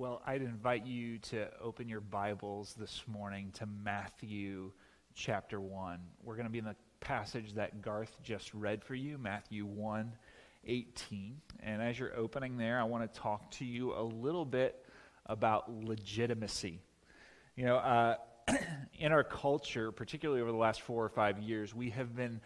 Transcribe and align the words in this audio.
Well, 0.00 0.22
I'd 0.26 0.40
invite 0.40 0.86
you 0.86 1.18
to 1.18 1.48
open 1.60 1.86
your 1.86 2.00
Bibles 2.00 2.74
this 2.78 3.02
morning 3.06 3.50
to 3.58 3.66
Matthew 3.66 4.72
chapter 5.14 5.60
1. 5.60 6.00
We're 6.24 6.36
going 6.36 6.46
to 6.46 6.50
be 6.50 6.56
in 6.56 6.64
the 6.64 6.76
passage 7.00 7.52
that 7.56 7.82
Garth 7.82 8.18
just 8.22 8.54
read 8.54 8.82
for 8.82 8.94
you, 8.94 9.18
Matthew 9.18 9.66
1 9.66 10.10
18. 10.64 11.36
And 11.62 11.82
as 11.82 11.98
you're 11.98 12.16
opening 12.16 12.56
there, 12.56 12.80
I 12.80 12.84
want 12.84 13.12
to 13.12 13.20
talk 13.20 13.50
to 13.58 13.66
you 13.66 13.92
a 13.92 14.00
little 14.00 14.46
bit 14.46 14.86
about 15.26 15.70
legitimacy. 15.70 16.80
You 17.54 17.66
know, 17.66 17.76
uh, 17.76 18.14
in 18.98 19.12
our 19.12 19.22
culture, 19.22 19.92
particularly 19.92 20.40
over 20.40 20.50
the 20.50 20.56
last 20.56 20.80
four 20.80 21.04
or 21.04 21.10
five 21.10 21.38
years, 21.40 21.74
we 21.74 21.90
have 21.90 22.16
been 22.16 22.40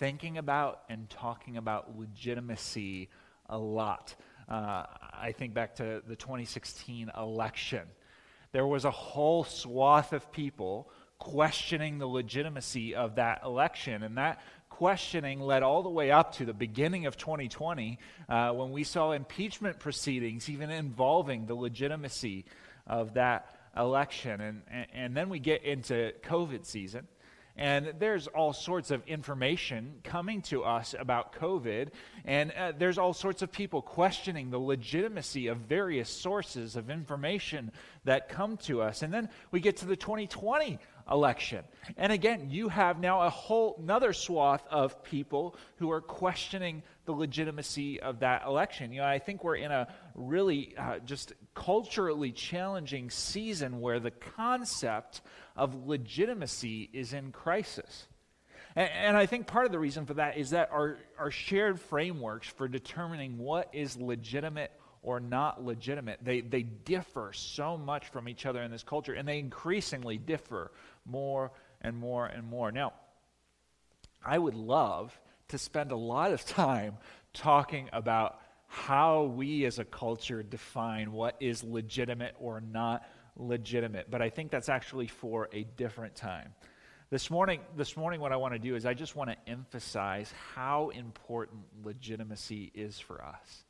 thinking 0.00 0.38
about 0.38 0.80
and 0.88 1.08
talking 1.08 1.56
about 1.56 1.96
legitimacy 1.96 3.10
a 3.48 3.56
lot. 3.56 4.16
Uh, 4.48 4.84
I 5.18 5.32
think 5.32 5.54
back 5.54 5.76
to 5.76 6.02
the 6.06 6.16
2016 6.16 7.10
election. 7.16 7.82
There 8.52 8.66
was 8.66 8.84
a 8.84 8.90
whole 8.90 9.44
swath 9.44 10.12
of 10.12 10.30
people 10.32 10.90
questioning 11.18 11.98
the 11.98 12.06
legitimacy 12.06 12.94
of 12.94 13.16
that 13.16 13.42
election. 13.44 14.02
And 14.02 14.18
that 14.18 14.40
questioning 14.68 15.40
led 15.40 15.62
all 15.62 15.82
the 15.82 15.90
way 15.90 16.10
up 16.10 16.34
to 16.34 16.44
the 16.44 16.52
beginning 16.52 17.06
of 17.06 17.16
2020 17.16 17.98
uh, 18.28 18.50
when 18.52 18.70
we 18.72 18.84
saw 18.84 19.12
impeachment 19.12 19.78
proceedings, 19.78 20.48
even 20.50 20.70
involving 20.70 21.46
the 21.46 21.54
legitimacy 21.54 22.44
of 22.86 23.14
that 23.14 23.56
election. 23.76 24.40
And, 24.40 24.62
and, 24.70 24.86
and 24.92 25.16
then 25.16 25.28
we 25.28 25.38
get 25.38 25.62
into 25.62 26.12
COVID 26.22 26.64
season. 26.64 27.08
And 27.56 27.94
there's 27.98 28.26
all 28.26 28.52
sorts 28.52 28.90
of 28.90 29.02
information 29.06 30.00
coming 30.04 30.42
to 30.42 30.62
us 30.62 30.94
about 30.98 31.34
COVID, 31.34 31.88
and 32.24 32.52
uh, 32.52 32.72
there's 32.76 32.98
all 32.98 33.14
sorts 33.14 33.40
of 33.40 33.50
people 33.50 33.80
questioning 33.80 34.50
the 34.50 34.58
legitimacy 34.58 35.46
of 35.46 35.58
various 35.58 36.10
sources 36.10 36.76
of 36.76 36.90
information 36.90 37.72
that 38.04 38.28
come 38.28 38.58
to 38.58 38.82
us. 38.82 39.02
And 39.02 39.12
then 39.12 39.30
we 39.50 39.60
get 39.60 39.78
to 39.78 39.86
the 39.86 39.96
2020 39.96 40.78
election. 41.10 41.64
And 41.96 42.12
again, 42.12 42.50
you 42.50 42.68
have 42.68 43.00
now 43.00 43.22
a 43.22 43.30
whole 43.30 43.76
another 43.82 44.12
swath 44.12 44.66
of 44.70 45.02
people 45.02 45.56
who 45.76 45.90
are 45.90 46.00
questioning 46.00 46.82
the 47.06 47.12
legitimacy 47.12 48.00
of 48.00 48.20
that 48.20 48.44
election. 48.46 48.92
You 48.92 49.00
know, 49.00 49.06
I 49.06 49.18
think 49.18 49.42
we're 49.42 49.56
in 49.56 49.70
a 49.72 49.88
really 50.14 50.74
uh, 50.76 50.98
just 51.04 51.32
culturally 51.54 52.32
challenging 52.32 53.10
season 53.10 53.80
where 53.80 54.00
the 54.00 54.10
concept 54.10 55.22
of 55.56 55.86
legitimacy 55.86 56.90
is 56.92 57.12
in 57.12 57.32
crisis. 57.32 58.06
And, 58.74 58.90
and, 58.90 59.16
I 59.16 59.26
think 59.26 59.46
part 59.46 59.66
of 59.66 59.72
the 59.72 59.78
reason 59.78 60.04
for 60.04 60.14
that 60.14 60.36
is 60.36 60.50
that 60.50 60.70
our, 60.70 60.98
our 61.18 61.30
shared 61.30 61.80
frameworks 61.80 62.48
for 62.48 62.68
determining 62.68 63.38
what 63.38 63.70
is 63.72 63.96
legitimate 63.96 64.70
or 65.02 65.20
not 65.20 65.64
legitimate, 65.64 66.18
they, 66.22 66.40
they 66.40 66.62
differ 66.62 67.30
so 67.32 67.78
much 67.78 68.08
from 68.08 68.28
each 68.28 68.44
other 68.44 68.62
in 68.62 68.70
this 68.72 68.82
culture, 68.82 69.14
and 69.14 69.26
they 69.26 69.38
increasingly 69.38 70.18
differ 70.18 70.72
more 71.04 71.52
and 71.80 71.96
more 71.96 72.26
and 72.26 72.44
more. 72.44 72.72
Now, 72.72 72.92
I 74.24 74.36
would 74.36 74.54
love 74.54 75.18
to 75.48 75.58
spend 75.58 75.92
a 75.92 75.96
lot 75.96 76.32
of 76.32 76.44
time 76.44 76.96
talking 77.32 77.88
about 77.92 78.40
how 78.66 79.24
we 79.24 79.64
as 79.64 79.78
a 79.78 79.84
culture 79.84 80.42
define 80.42 81.12
what 81.12 81.36
is 81.40 81.62
legitimate 81.62 82.34
or 82.40 82.60
not 82.60 83.06
legitimate. 83.36 84.10
But 84.10 84.22
I 84.22 84.30
think 84.30 84.50
that's 84.50 84.68
actually 84.68 85.06
for 85.06 85.48
a 85.52 85.62
different 85.62 86.16
time. 86.16 86.54
This 87.08 87.30
morning, 87.30 87.60
this 87.76 87.96
morning, 87.96 88.20
what 88.20 88.32
I 88.32 88.36
want 88.36 88.54
to 88.54 88.58
do 88.58 88.74
is 88.74 88.84
I 88.84 88.94
just 88.94 89.14
want 89.14 89.30
to 89.30 89.36
emphasize 89.48 90.32
how 90.54 90.88
important 90.88 91.60
legitimacy 91.84 92.72
is 92.74 92.98
for 92.98 93.22
us. 93.22 93.64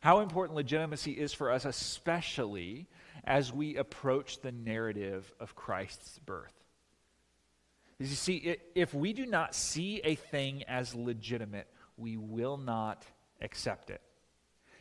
How 0.00 0.20
important 0.20 0.56
legitimacy 0.56 1.12
is 1.12 1.32
for 1.32 1.52
us, 1.52 1.64
especially 1.64 2.88
as 3.22 3.52
we 3.52 3.76
approach 3.76 4.40
the 4.40 4.50
narrative 4.50 5.30
of 5.38 5.54
Christ's 5.54 6.18
birth. 6.20 6.59
You 8.00 8.06
see, 8.06 8.56
if 8.74 8.94
we 8.94 9.12
do 9.12 9.26
not 9.26 9.54
see 9.54 10.00
a 10.02 10.14
thing 10.14 10.62
as 10.62 10.94
legitimate, 10.94 11.66
we 11.98 12.16
will 12.16 12.56
not 12.56 13.04
accept 13.42 13.90
it. 13.90 14.00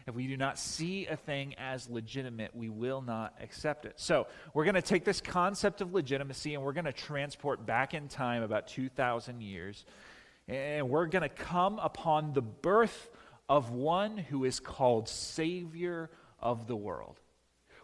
If 0.08 0.16
we 0.16 0.26
do 0.28 0.38
not 0.38 0.58
see 0.58 1.06
a 1.06 1.18
thing 1.18 1.54
as 1.56 1.90
legitimate, 1.90 2.56
we 2.56 2.70
will 2.70 3.02
not 3.02 3.36
accept 3.42 3.86
it. 3.86 3.94
So, 3.98 4.28
we're 4.54 4.64
going 4.64 4.76
to 4.76 4.82
take 4.82 5.04
this 5.04 5.20
concept 5.20 5.82
of 5.82 5.94
legitimacy 5.94 6.54
and 6.54 6.64
we're 6.64 6.74
going 6.74 6.86
to 6.86 6.94
transport 6.94 7.66
back 7.66 7.94
in 7.94 8.08
time 8.08 8.42
about 8.42 8.68
2,000 8.68 9.42
years. 9.42 9.86
And 10.48 10.90
we're 10.90 11.08
going 11.08 11.22
to 11.24 11.30
come 11.30 11.78
upon 11.78 12.32
the 12.32 12.42
birth 12.42 13.10
of 13.50 13.70
one 13.70 14.18
who 14.18 14.46
is 14.46 14.62
called 14.62 15.10
Savior 15.10 16.10
of 16.40 16.68
the 16.68 16.76
world. 16.76 17.20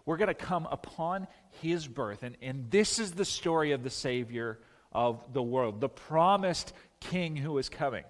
We're 0.05 0.17
going 0.17 0.29
to 0.29 0.33
come 0.33 0.65
upon 0.71 1.27
his 1.61 1.87
birth. 1.87 2.23
And, 2.23 2.37
and 2.41 2.71
this 2.71 2.99
is 2.99 3.11
the 3.11 3.25
story 3.25 3.73
of 3.73 3.83
the 3.83 3.89
Savior 3.89 4.59
of 4.95 5.33
the 5.33 5.43
world, 5.43 5.81
the 5.81 5.89
promised 5.89 6.73
King 7.01 7.35
who 7.35 7.57
is 7.57 7.67
coming. 7.67 8.05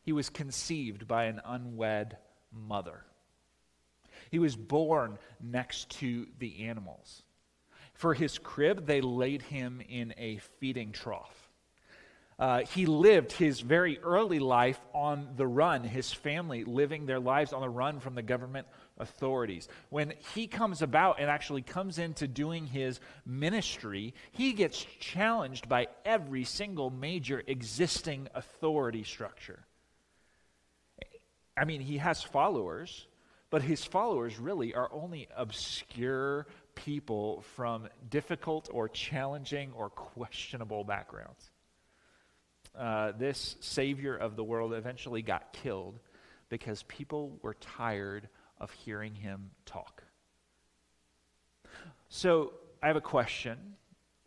He 0.00 0.12
was 0.12 0.30
conceived 0.30 1.06
by 1.06 1.24
an 1.24 1.42
unwed 1.44 2.16
mother. 2.50 3.04
He 4.30 4.38
was 4.38 4.56
born 4.56 5.18
next 5.40 5.90
to 5.98 6.26
the 6.38 6.64
animals. 6.64 7.22
For 7.92 8.14
his 8.14 8.38
crib, 8.38 8.86
they 8.86 9.00
laid 9.00 9.42
him 9.42 9.82
in 9.86 10.14
a 10.16 10.38
feeding 10.58 10.92
trough. 10.92 11.50
Uh, 12.38 12.60
he 12.60 12.86
lived 12.86 13.32
his 13.32 13.60
very 13.60 13.98
early 14.00 14.38
life 14.38 14.80
on 14.94 15.28
the 15.36 15.46
run, 15.46 15.84
his 15.84 16.12
family 16.12 16.64
living 16.64 17.06
their 17.06 17.20
lives 17.20 17.52
on 17.52 17.60
the 17.60 17.68
run 17.68 18.00
from 18.00 18.14
the 18.14 18.22
government 18.22 18.66
authorities. 18.98 19.68
When 19.90 20.12
he 20.34 20.46
comes 20.46 20.82
about 20.82 21.20
and 21.20 21.30
actually 21.30 21.62
comes 21.62 21.98
into 21.98 22.26
doing 22.26 22.66
his 22.66 23.00
ministry, 23.24 24.14
he 24.32 24.52
gets 24.52 24.84
challenged 25.00 25.68
by 25.68 25.88
every 26.04 26.44
single 26.44 26.90
major 26.90 27.42
existing 27.46 28.28
authority 28.34 29.04
structure. 29.04 29.60
I 31.56 31.64
mean, 31.64 31.80
he 31.80 31.98
has 31.98 32.22
followers, 32.22 33.06
but 33.50 33.62
his 33.62 33.84
followers 33.84 34.38
really 34.38 34.74
are 34.74 34.92
only 34.92 35.28
obscure 35.34 36.46
people 36.74 37.42
from 37.54 37.88
difficult 38.10 38.68
or 38.72 38.88
challenging 38.88 39.72
or 39.72 39.88
questionable 39.88 40.84
backgrounds. 40.84 41.50
Uh, 42.76 43.12
this 43.18 43.56
Savior 43.60 44.14
of 44.14 44.36
the 44.36 44.44
world 44.44 44.74
eventually 44.74 45.22
got 45.22 45.54
killed 45.54 45.98
because 46.50 46.82
people 46.84 47.38
were 47.42 47.54
tired 47.54 48.28
of 48.58 48.70
hearing 48.70 49.14
him 49.14 49.50
talk. 49.64 50.02
So 52.08 52.52
I 52.82 52.86
have 52.88 52.96
a 52.96 53.00
question, 53.00 53.58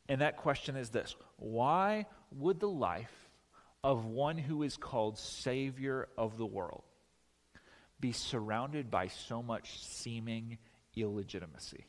and 0.08 0.22
that 0.22 0.38
question 0.38 0.76
is 0.76 0.90
this 0.90 1.16
Why 1.38 2.06
would 2.32 2.60
the 2.60 2.70
life 2.70 3.30
of 3.84 4.06
one 4.06 4.38
who 4.38 4.64
is 4.64 4.78
called 4.78 5.18
Savior 5.18 6.08
of 6.18 6.38
the 6.38 6.46
world 6.46 6.84
be 8.00 8.12
surrounded 8.12 8.90
by 8.90 9.08
so 9.08 9.42
much 9.42 9.80
seeming 9.82 10.58
illegitimacy. 10.96 11.86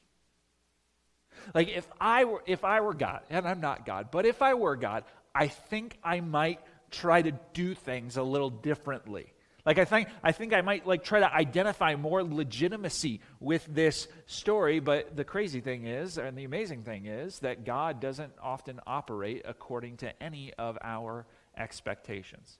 Like 1.54 1.68
if 1.68 1.86
I 2.00 2.24
were 2.24 2.42
if 2.46 2.64
I 2.64 2.80
were 2.80 2.94
God, 2.94 3.20
and 3.30 3.46
I'm 3.46 3.60
not 3.60 3.86
God, 3.86 4.08
but 4.10 4.26
if 4.26 4.42
I 4.42 4.54
were 4.54 4.76
God, 4.76 5.04
I 5.34 5.46
think 5.46 5.98
I 6.02 6.20
might 6.20 6.60
try 6.90 7.22
to 7.22 7.32
do 7.54 7.74
things 7.74 8.16
a 8.16 8.22
little 8.22 8.50
differently. 8.50 9.32
Like 9.64 9.78
I 9.78 9.84
think 9.84 10.08
I 10.22 10.32
think 10.32 10.52
I 10.52 10.60
might 10.60 10.86
like 10.86 11.04
try 11.04 11.20
to 11.20 11.32
identify 11.32 11.94
more 11.96 12.22
legitimacy 12.22 13.20
with 13.40 13.66
this 13.68 14.08
story, 14.26 14.80
but 14.80 15.16
the 15.16 15.24
crazy 15.24 15.60
thing 15.60 15.86
is, 15.86 16.18
and 16.18 16.36
the 16.36 16.44
amazing 16.44 16.82
thing 16.84 17.06
is 17.06 17.40
that 17.40 17.64
God 17.64 18.00
doesn't 18.00 18.32
often 18.42 18.80
operate 18.86 19.42
according 19.44 19.98
to 19.98 20.22
any 20.22 20.52
of 20.54 20.78
our 20.82 21.26
expectations. 21.56 22.58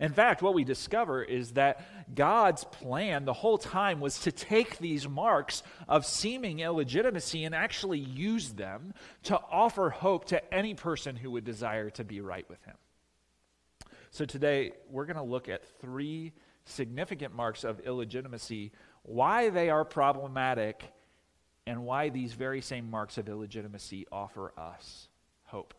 In 0.00 0.12
fact, 0.12 0.42
what 0.42 0.54
we 0.54 0.64
discover 0.64 1.22
is 1.22 1.52
that 1.52 2.14
God's 2.14 2.64
plan 2.64 3.24
the 3.24 3.32
whole 3.32 3.58
time 3.58 4.00
was 4.00 4.20
to 4.20 4.32
take 4.32 4.78
these 4.78 5.08
marks 5.08 5.62
of 5.88 6.06
seeming 6.06 6.60
illegitimacy 6.60 7.44
and 7.44 7.54
actually 7.54 7.98
use 7.98 8.52
them 8.52 8.94
to 9.24 9.38
offer 9.50 9.90
hope 9.90 10.26
to 10.26 10.54
any 10.54 10.74
person 10.74 11.16
who 11.16 11.30
would 11.32 11.44
desire 11.44 11.90
to 11.90 12.04
be 12.04 12.20
right 12.20 12.48
with 12.48 12.62
Him. 12.64 12.76
So 14.12 14.26
today, 14.26 14.72
we're 14.90 15.06
going 15.06 15.16
to 15.16 15.22
look 15.22 15.48
at 15.48 15.64
three 15.80 16.34
significant 16.66 17.34
marks 17.34 17.64
of 17.64 17.80
illegitimacy, 17.80 18.72
why 19.04 19.48
they 19.48 19.70
are 19.70 19.86
problematic, 19.86 20.84
and 21.66 21.86
why 21.86 22.10
these 22.10 22.34
very 22.34 22.60
same 22.60 22.90
marks 22.90 23.16
of 23.16 23.26
illegitimacy 23.26 24.06
offer 24.12 24.52
us 24.58 25.08
hope. 25.44 25.72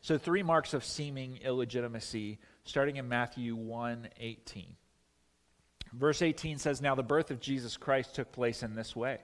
So, 0.00 0.16
three 0.16 0.42
marks 0.42 0.72
of 0.72 0.82
seeming 0.82 1.38
illegitimacy 1.42 2.38
starting 2.64 2.96
in 2.96 3.06
Matthew 3.06 3.54
1 3.54 4.08
18. 4.18 4.74
Verse 5.92 6.22
18 6.22 6.56
says, 6.56 6.80
Now 6.80 6.94
the 6.94 7.02
birth 7.02 7.30
of 7.30 7.38
Jesus 7.38 7.76
Christ 7.76 8.14
took 8.14 8.32
place 8.32 8.62
in 8.62 8.74
this 8.74 8.96
way. 8.96 9.18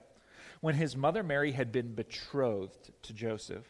When 0.61 0.75
his 0.75 0.95
mother 0.95 1.23
Mary 1.23 1.51
had 1.51 1.71
been 1.71 1.95
betrothed 1.95 2.91
to 3.03 3.13
Joseph, 3.13 3.65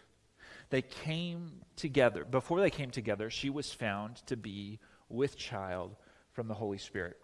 they 0.70 0.82
came 0.82 1.52
together. 1.76 2.24
Before 2.26 2.60
they 2.60 2.70
came 2.70 2.92
together, 2.92 3.30
she 3.30 3.50
was 3.50 3.72
found 3.72 4.18
to 4.28 4.38
be 4.38 4.80
with 5.10 5.38
child 5.38 5.96
from 6.32 6.48
the 6.48 6.54
Holy 6.54 6.78
Spirit. 6.78 7.18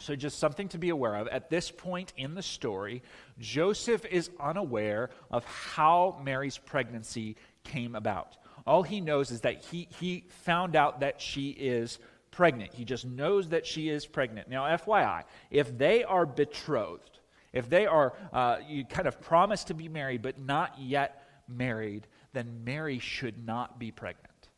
So, 0.00 0.14
just 0.14 0.38
something 0.38 0.68
to 0.68 0.78
be 0.78 0.90
aware 0.90 1.16
of. 1.16 1.26
At 1.28 1.50
this 1.50 1.70
point 1.70 2.12
in 2.16 2.34
the 2.34 2.42
story, 2.42 3.02
Joseph 3.38 4.04
is 4.06 4.30
unaware 4.38 5.10
of 5.30 5.44
how 5.44 6.20
Mary's 6.22 6.56
pregnancy 6.56 7.36
came 7.64 7.96
about. 7.96 8.36
All 8.66 8.82
he 8.82 9.00
knows 9.00 9.30
is 9.30 9.40
that 9.40 9.64
he, 9.64 9.88
he 9.98 10.24
found 10.28 10.76
out 10.76 11.00
that 11.00 11.20
she 11.20 11.50
is 11.50 11.98
pregnant. 12.30 12.74
He 12.74 12.84
just 12.84 13.06
knows 13.06 13.48
that 13.48 13.66
she 13.66 13.88
is 13.88 14.06
pregnant. 14.06 14.48
Now, 14.48 14.64
FYI, 14.64 15.24
if 15.50 15.76
they 15.76 16.04
are 16.04 16.26
betrothed, 16.26 17.18
if 17.52 17.68
they 17.68 17.86
are 17.86 18.12
uh, 18.32 18.58
you 18.68 18.84
kind 18.84 19.08
of 19.08 19.20
promised 19.20 19.68
to 19.68 19.74
be 19.74 19.88
married 19.88 20.22
but 20.22 20.38
not 20.38 20.78
yet 20.78 21.24
married, 21.48 22.06
then 22.38 22.64
Mary 22.64 23.00
should 23.00 23.44
not 23.44 23.78
be 23.78 23.90
pregnant. 23.90 24.48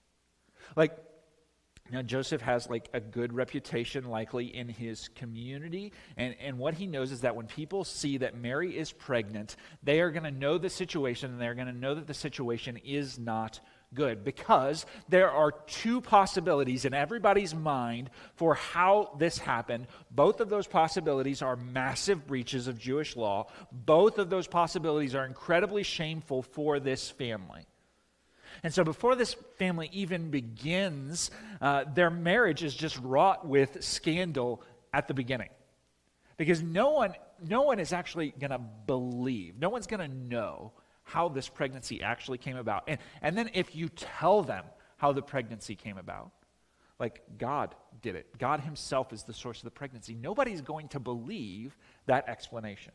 Like, 0.76 0.96
now, 1.92 2.02
Joseph 2.02 2.42
has 2.42 2.70
like 2.70 2.88
a 2.92 3.00
good 3.00 3.32
reputation, 3.32 4.04
likely 4.04 4.54
in 4.54 4.68
his 4.68 5.08
community. 5.08 5.92
And, 6.16 6.36
and 6.40 6.58
what 6.58 6.74
he 6.74 6.86
knows 6.86 7.10
is 7.10 7.22
that 7.22 7.34
when 7.34 7.46
people 7.46 7.82
see 7.84 8.18
that 8.18 8.36
Mary 8.36 8.78
is 8.78 8.92
pregnant, 8.92 9.56
they 9.82 10.00
are 10.00 10.12
going 10.12 10.22
to 10.22 10.30
know 10.30 10.56
the 10.56 10.70
situation 10.70 11.32
and 11.32 11.40
they're 11.40 11.56
going 11.56 11.66
to 11.66 11.72
know 11.72 11.96
that 11.96 12.06
the 12.06 12.14
situation 12.14 12.76
is 12.76 13.18
not 13.18 13.58
good 13.92 14.22
because 14.22 14.86
there 15.08 15.32
are 15.32 15.50
two 15.50 16.00
possibilities 16.00 16.84
in 16.84 16.94
everybody's 16.94 17.56
mind 17.56 18.10
for 18.36 18.54
how 18.54 19.16
this 19.18 19.38
happened. 19.38 19.88
Both 20.12 20.40
of 20.40 20.48
those 20.48 20.68
possibilities 20.68 21.42
are 21.42 21.56
massive 21.56 22.24
breaches 22.24 22.68
of 22.68 22.78
Jewish 22.78 23.16
law. 23.16 23.48
Both 23.72 24.18
of 24.18 24.30
those 24.30 24.46
possibilities 24.46 25.16
are 25.16 25.26
incredibly 25.26 25.82
shameful 25.82 26.42
for 26.42 26.78
this 26.78 27.10
family. 27.10 27.66
And 28.62 28.72
so, 28.72 28.84
before 28.84 29.16
this 29.16 29.34
family 29.56 29.88
even 29.92 30.30
begins, 30.30 31.30
uh, 31.60 31.84
their 31.94 32.10
marriage 32.10 32.62
is 32.62 32.74
just 32.74 32.98
wrought 32.98 33.46
with 33.46 33.82
scandal 33.82 34.62
at 34.92 35.08
the 35.08 35.14
beginning. 35.14 35.48
Because 36.36 36.62
no 36.62 36.90
one, 36.90 37.14
no 37.46 37.62
one 37.62 37.78
is 37.78 37.92
actually 37.92 38.34
going 38.38 38.50
to 38.50 38.60
believe, 38.86 39.58
no 39.58 39.68
one's 39.68 39.86
going 39.86 40.00
to 40.00 40.16
know 40.16 40.72
how 41.02 41.28
this 41.28 41.48
pregnancy 41.48 42.02
actually 42.02 42.38
came 42.38 42.56
about. 42.56 42.84
And, 42.86 42.98
and 43.22 43.36
then, 43.36 43.50
if 43.54 43.74
you 43.74 43.88
tell 43.88 44.42
them 44.42 44.64
how 44.96 45.12
the 45.12 45.22
pregnancy 45.22 45.74
came 45.74 45.96
about, 45.96 46.30
like 46.98 47.22
God 47.38 47.74
did 48.02 48.14
it, 48.14 48.38
God 48.38 48.60
Himself 48.60 49.12
is 49.12 49.22
the 49.22 49.32
source 49.32 49.58
of 49.58 49.64
the 49.64 49.70
pregnancy, 49.70 50.14
nobody's 50.14 50.60
going 50.60 50.88
to 50.88 51.00
believe 51.00 51.76
that 52.06 52.28
explanation. 52.28 52.92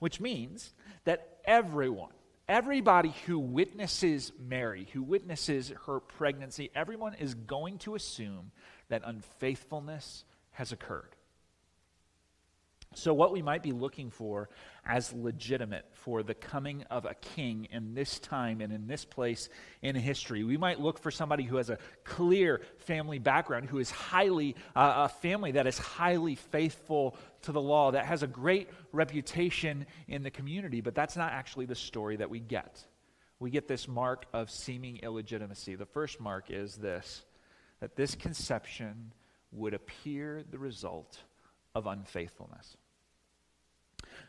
Which 0.00 0.20
means 0.20 0.72
that 1.04 1.38
everyone, 1.44 2.12
Everybody 2.48 3.14
who 3.26 3.38
witnesses 3.38 4.32
Mary, 4.38 4.88
who 4.94 5.02
witnesses 5.02 5.70
her 5.86 6.00
pregnancy, 6.00 6.70
everyone 6.74 7.14
is 7.14 7.34
going 7.34 7.76
to 7.80 7.94
assume 7.94 8.52
that 8.88 9.02
unfaithfulness 9.04 10.24
has 10.52 10.72
occurred. 10.72 11.14
So, 12.94 13.12
what 13.12 13.32
we 13.32 13.42
might 13.42 13.62
be 13.62 13.72
looking 13.72 14.10
for 14.10 14.48
as 14.84 15.12
legitimate 15.12 15.84
for 15.92 16.22
the 16.22 16.34
coming 16.34 16.84
of 16.84 17.04
a 17.04 17.14
king 17.14 17.68
in 17.70 17.94
this 17.94 18.18
time 18.18 18.62
and 18.62 18.72
in 18.72 18.86
this 18.86 19.04
place 19.04 19.50
in 19.82 19.94
history, 19.94 20.42
we 20.42 20.56
might 20.56 20.80
look 20.80 20.98
for 20.98 21.10
somebody 21.10 21.44
who 21.44 21.56
has 21.56 21.68
a 21.68 21.78
clear 22.04 22.62
family 22.78 23.18
background, 23.18 23.68
who 23.68 23.78
is 23.78 23.90
highly, 23.90 24.56
uh, 24.74 25.06
a 25.06 25.08
family 25.08 25.52
that 25.52 25.66
is 25.66 25.76
highly 25.76 26.34
faithful 26.34 27.14
to 27.42 27.52
the 27.52 27.60
law, 27.60 27.90
that 27.90 28.06
has 28.06 28.22
a 28.22 28.26
great 28.26 28.70
reputation 28.92 29.86
in 30.08 30.22
the 30.22 30.30
community. 30.30 30.80
But 30.80 30.94
that's 30.94 31.16
not 31.16 31.32
actually 31.32 31.66
the 31.66 31.74
story 31.74 32.16
that 32.16 32.30
we 32.30 32.40
get. 32.40 32.82
We 33.38 33.50
get 33.50 33.68
this 33.68 33.86
mark 33.86 34.24
of 34.32 34.50
seeming 34.50 35.00
illegitimacy. 35.02 35.74
The 35.74 35.86
first 35.86 36.20
mark 36.20 36.50
is 36.50 36.76
this 36.76 37.24
that 37.80 37.94
this 37.94 38.16
conception 38.16 39.12
would 39.52 39.72
appear 39.72 40.42
the 40.50 40.58
result 40.58 41.22
of 41.74 41.86
unfaithfulness. 41.86 42.76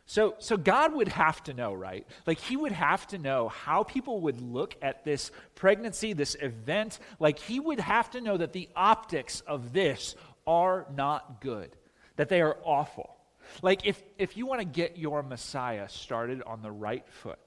So, 0.05 0.33
so 0.39 0.57
God 0.57 0.95
would 0.95 1.09
have 1.09 1.43
to 1.43 1.53
know, 1.53 1.73
right? 1.73 2.07
Like 2.25 2.39
he 2.39 2.57
would 2.57 2.71
have 2.71 3.05
to 3.07 3.19
know 3.19 3.49
how 3.49 3.83
people 3.83 4.21
would 4.21 4.41
look 4.41 4.75
at 4.81 5.05
this 5.05 5.29
pregnancy, 5.53 6.13
this 6.13 6.35
event. 6.41 6.97
Like 7.19 7.37
he 7.37 7.59
would 7.59 7.79
have 7.79 8.09
to 8.11 8.21
know 8.21 8.35
that 8.37 8.53
the 8.53 8.69
optics 8.75 9.41
of 9.41 9.71
this 9.71 10.15
are 10.47 10.87
not 10.95 11.41
good, 11.41 11.75
that 12.15 12.27
they 12.27 12.41
are 12.41 12.57
awful. 12.63 13.15
Like 13.61 13.85
if, 13.85 14.01
if 14.17 14.35
you 14.35 14.47
want 14.47 14.61
to 14.61 14.65
get 14.65 14.97
your 14.97 15.21
Messiah 15.21 15.87
started 15.89 16.41
on 16.41 16.63
the 16.63 16.71
right 16.71 17.07
foot, 17.07 17.39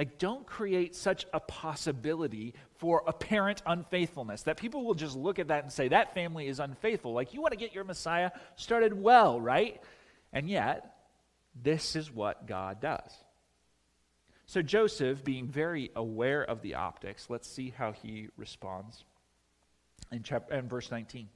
like 0.00 0.16
don't 0.16 0.46
create 0.46 0.96
such 0.96 1.26
a 1.34 1.40
possibility 1.40 2.54
for 2.78 3.02
apparent 3.06 3.60
unfaithfulness 3.66 4.44
that 4.44 4.56
people 4.56 4.82
will 4.82 4.94
just 4.94 5.14
look 5.14 5.38
at 5.38 5.48
that 5.48 5.62
and 5.62 5.70
say 5.70 5.88
that 5.88 6.14
family 6.14 6.48
is 6.48 6.58
unfaithful. 6.58 7.12
Like 7.12 7.34
you 7.34 7.42
want 7.42 7.52
to 7.52 7.58
get 7.58 7.74
your 7.74 7.84
Messiah 7.84 8.30
started 8.56 8.94
well, 8.94 9.38
right? 9.38 9.78
And 10.32 10.48
yet, 10.48 10.96
this 11.54 11.96
is 11.96 12.10
what 12.10 12.46
God 12.46 12.80
does. 12.80 13.12
So 14.46 14.62
Joseph, 14.62 15.22
being 15.22 15.48
very 15.48 15.90
aware 15.94 16.42
of 16.42 16.62
the 16.62 16.76
optics, 16.76 17.28
let's 17.28 17.46
see 17.46 17.68
how 17.68 17.92
he 17.92 18.28
responds 18.38 19.04
in, 20.10 20.22
chapter, 20.22 20.54
in 20.54 20.66
verse 20.66 20.90
19. 20.90 21.28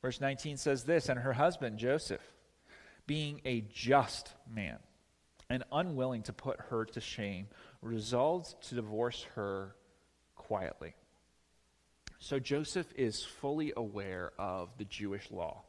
Verse 0.00 0.18
19 0.18 0.56
says 0.56 0.84
this 0.84 1.10
And 1.10 1.20
her 1.20 1.34
husband, 1.34 1.76
Joseph, 1.76 2.22
being 3.06 3.42
a 3.44 3.60
just 3.70 4.32
man 4.50 4.78
and 5.48 5.64
unwilling 5.72 6.22
to 6.22 6.32
put 6.32 6.60
her 6.70 6.84
to 6.84 7.00
shame, 7.00 7.46
resolved 7.82 8.54
to 8.68 8.74
divorce 8.74 9.26
her 9.34 9.74
quietly. 10.34 10.94
So 12.18 12.38
Joseph 12.38 12.86
is 12.96 13.24
fully 13.24 13.72
aware 13.76 14.32
of 14.38 14.70
the 14.78 14.84
Jewish 14.84 15.30
law. 15.30 15.62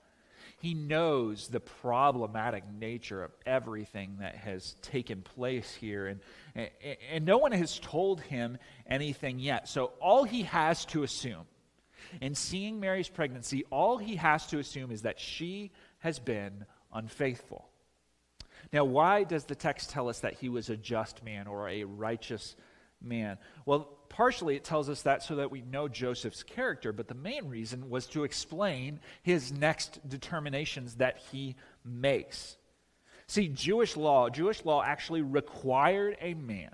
He 0.59 0.73
knows 0.73 1.49
the 1.49 1.59
problematic 1.59 2.63
nature 2.79 3.23
of 3.23 3.31
everything 3.45 4.17
that 4.21 4.35
has 4.35 4.75
taken 4.81 5.21
place 5.21 5.75
here. 5.75 6.07
And, 6.07 6.19
and, 6.55 6.69
and 7.11 7.25
no 7.25 7.37
one 7.37 7.51
has 7.51 7.77
told 7.79 8.21
him 8.21 8.57
anything 8.87 9.39
yet. 9.39 9.67
So 9.67 9.91
all 10.01 10.23
he 10.23 10.43
has 10.43 10.85
to 10.85 11.03
assume 11.03 11.45
in 12.21 12.35
seeing 12.35 12.79
Mary's 12.79 13.09
pregnancy, 13.09 13.65
all 13.69 13.97
he 13.97 14.15
has 14.15 14.47
to 14.47 14.59
assume 14.59 14.91
is 14.91 15.03
that 15.03 15.19
she 15.19 15.71
has 15.99 16.19
been 16.19 16.65
unfaithful. 16.93 17.66
Now, 18.73 18.83
why 18.85 19.23
does 19.23 19.45
the 19.45 19.55
text 19.55 19.89
tell 19.89 20.09
us 20.09 20.19
that 20.19 20.35
he 20.35 20.49
was 20.49 20.69
a 20.69 20.77
just 20.77 21.23
man 21.23 21.47
or 21.47 21.69
a 21.69 21.83
righteous 21.83 22.55
man? 23.01 23.37
Well, 23.65 23.97
partially 24.09 24.55
it 24.55 24.63
tells 24.63 24.89
us 24.89 25.03
that 25.03 25.23
so 25.23 25.35
that 25.35 25.51
we 25.51 25.61
know 25.61 25.87
Joseph's 25.87 26.43
character, 26.43 26.91
but 26.91 27.07
the 27.07 27.15
main 27.15 27.47
reason 27.47 27.89
was 27.89 28.07
to 28.07 28.23
explain 28.23 28.99
his 29.23 29.51
next 29.51 30.07
determinations 30.07 30.95
that 30.95 31.19
he 31.31 31.55
makes. 31.83 32.57
See, 33.27 33.49
Jewish 33.49 33.97
law, 33.97 34.29
Jewish 34.29 34.63
law 34.63 34.81
actually 34.83 35.21
required 35.21 36.17
a 36.21 36.33
man 36.33 36.71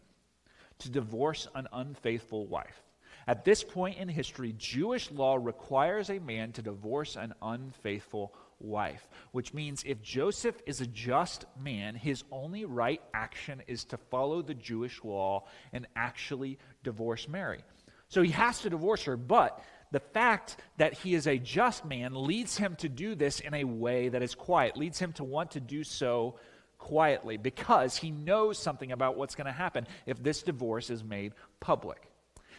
to 0.79 0.89
divorce 0.91 1.47
an 1.55 1.67
unfaithful 1.71 2.45
wife. 2.45 2.82
At 3.27 3.45
this 3.45 3.63
point 3.63 3.97
in 3.97 4.09
history, 4.09 4.53
Jewish 4.57 5.11
law 5.11 5.37
requires 5.41 6.09
a 6.09 6.19
man 6.19 6.51
to 6.53 6.61
divorce 6.61 7.15
an 7.15 7.33
unfaithful 7.41 8.33
wife, 8.59 9.07
which 9.31 9.53
means 9.53 9.83
if 9.85 10.01
Joseph 10.01 10.55
is 10.65 10.81
a 10.81 10.87
just 10.87 11.45
man, 11.59 11.95
his 11.95 12.23
only 12.31 12.65
right 12.65 13.01
action 13.13 13.61
is 13.67 13.85
to 13.85 13.97
follow 13.97 14.41
the 14.41 14.53
Jewish 14.53 15.03
law 15.03 15.45
and 15.71 15.87
actually 15.95 16.57
divorce 16.83 17.27
Mary. 17.27 17.63
So 18.09 18.21
he 18.21 18.31
has 18.31 18.61
to 18.61 18.69
divorce 18.69 19.03
her, 19.03 19.17
but 19.17 19.63
the 19.91 19.99
fact 19.99 20.57
that 20.77 20.93
he 20.93 21.13
is 21.13 21.27
a 21.27 21.37
just 21.37 21.85
man 21.85 22.13
leads 22.15 22.57
him 22.57 22.75
to 22.77 22.89
do 22.89 23.15
this 23.15 23.39
in 23.39 23.53
a 23.53 23.63
way 23.63 24.09
that 24.09 24.23
is 24.23 24.35
quiet, 24.35 24.77
leads 24.77 24.99
him 24.99 25.13
to 25.13 25.23
want 25.23 25.51
to 25.51 25.59
do 25.59 25.83
so 25.83 26.35
quietly 26.77 27.37
because 27.37 27.95
he 27.95 28.11
knows 28.11 28.57
something 28.57 28.91
about 28.91 29.15
what's 29.15 29.35
going 29.35 29.45
to 29.45 29.53
happen 29.53 29.87
if 30.05 30.21
this 30.21 30.43
divorce 30.43 30.89
is 30.89 31.03
made 31.03 31.33
public. 31.59 32.12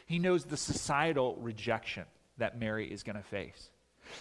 He 0.07 0.19
knows 0.19 0.45
the 0.45 0.57
societal 0.57 1.37
rejection 1.37 2.05
that 2.39 2.59
Mary 2.59 2.93
is 2.93 3.03
going 3.03 3.17
to 3.17 3.23
face. 3.23 3.71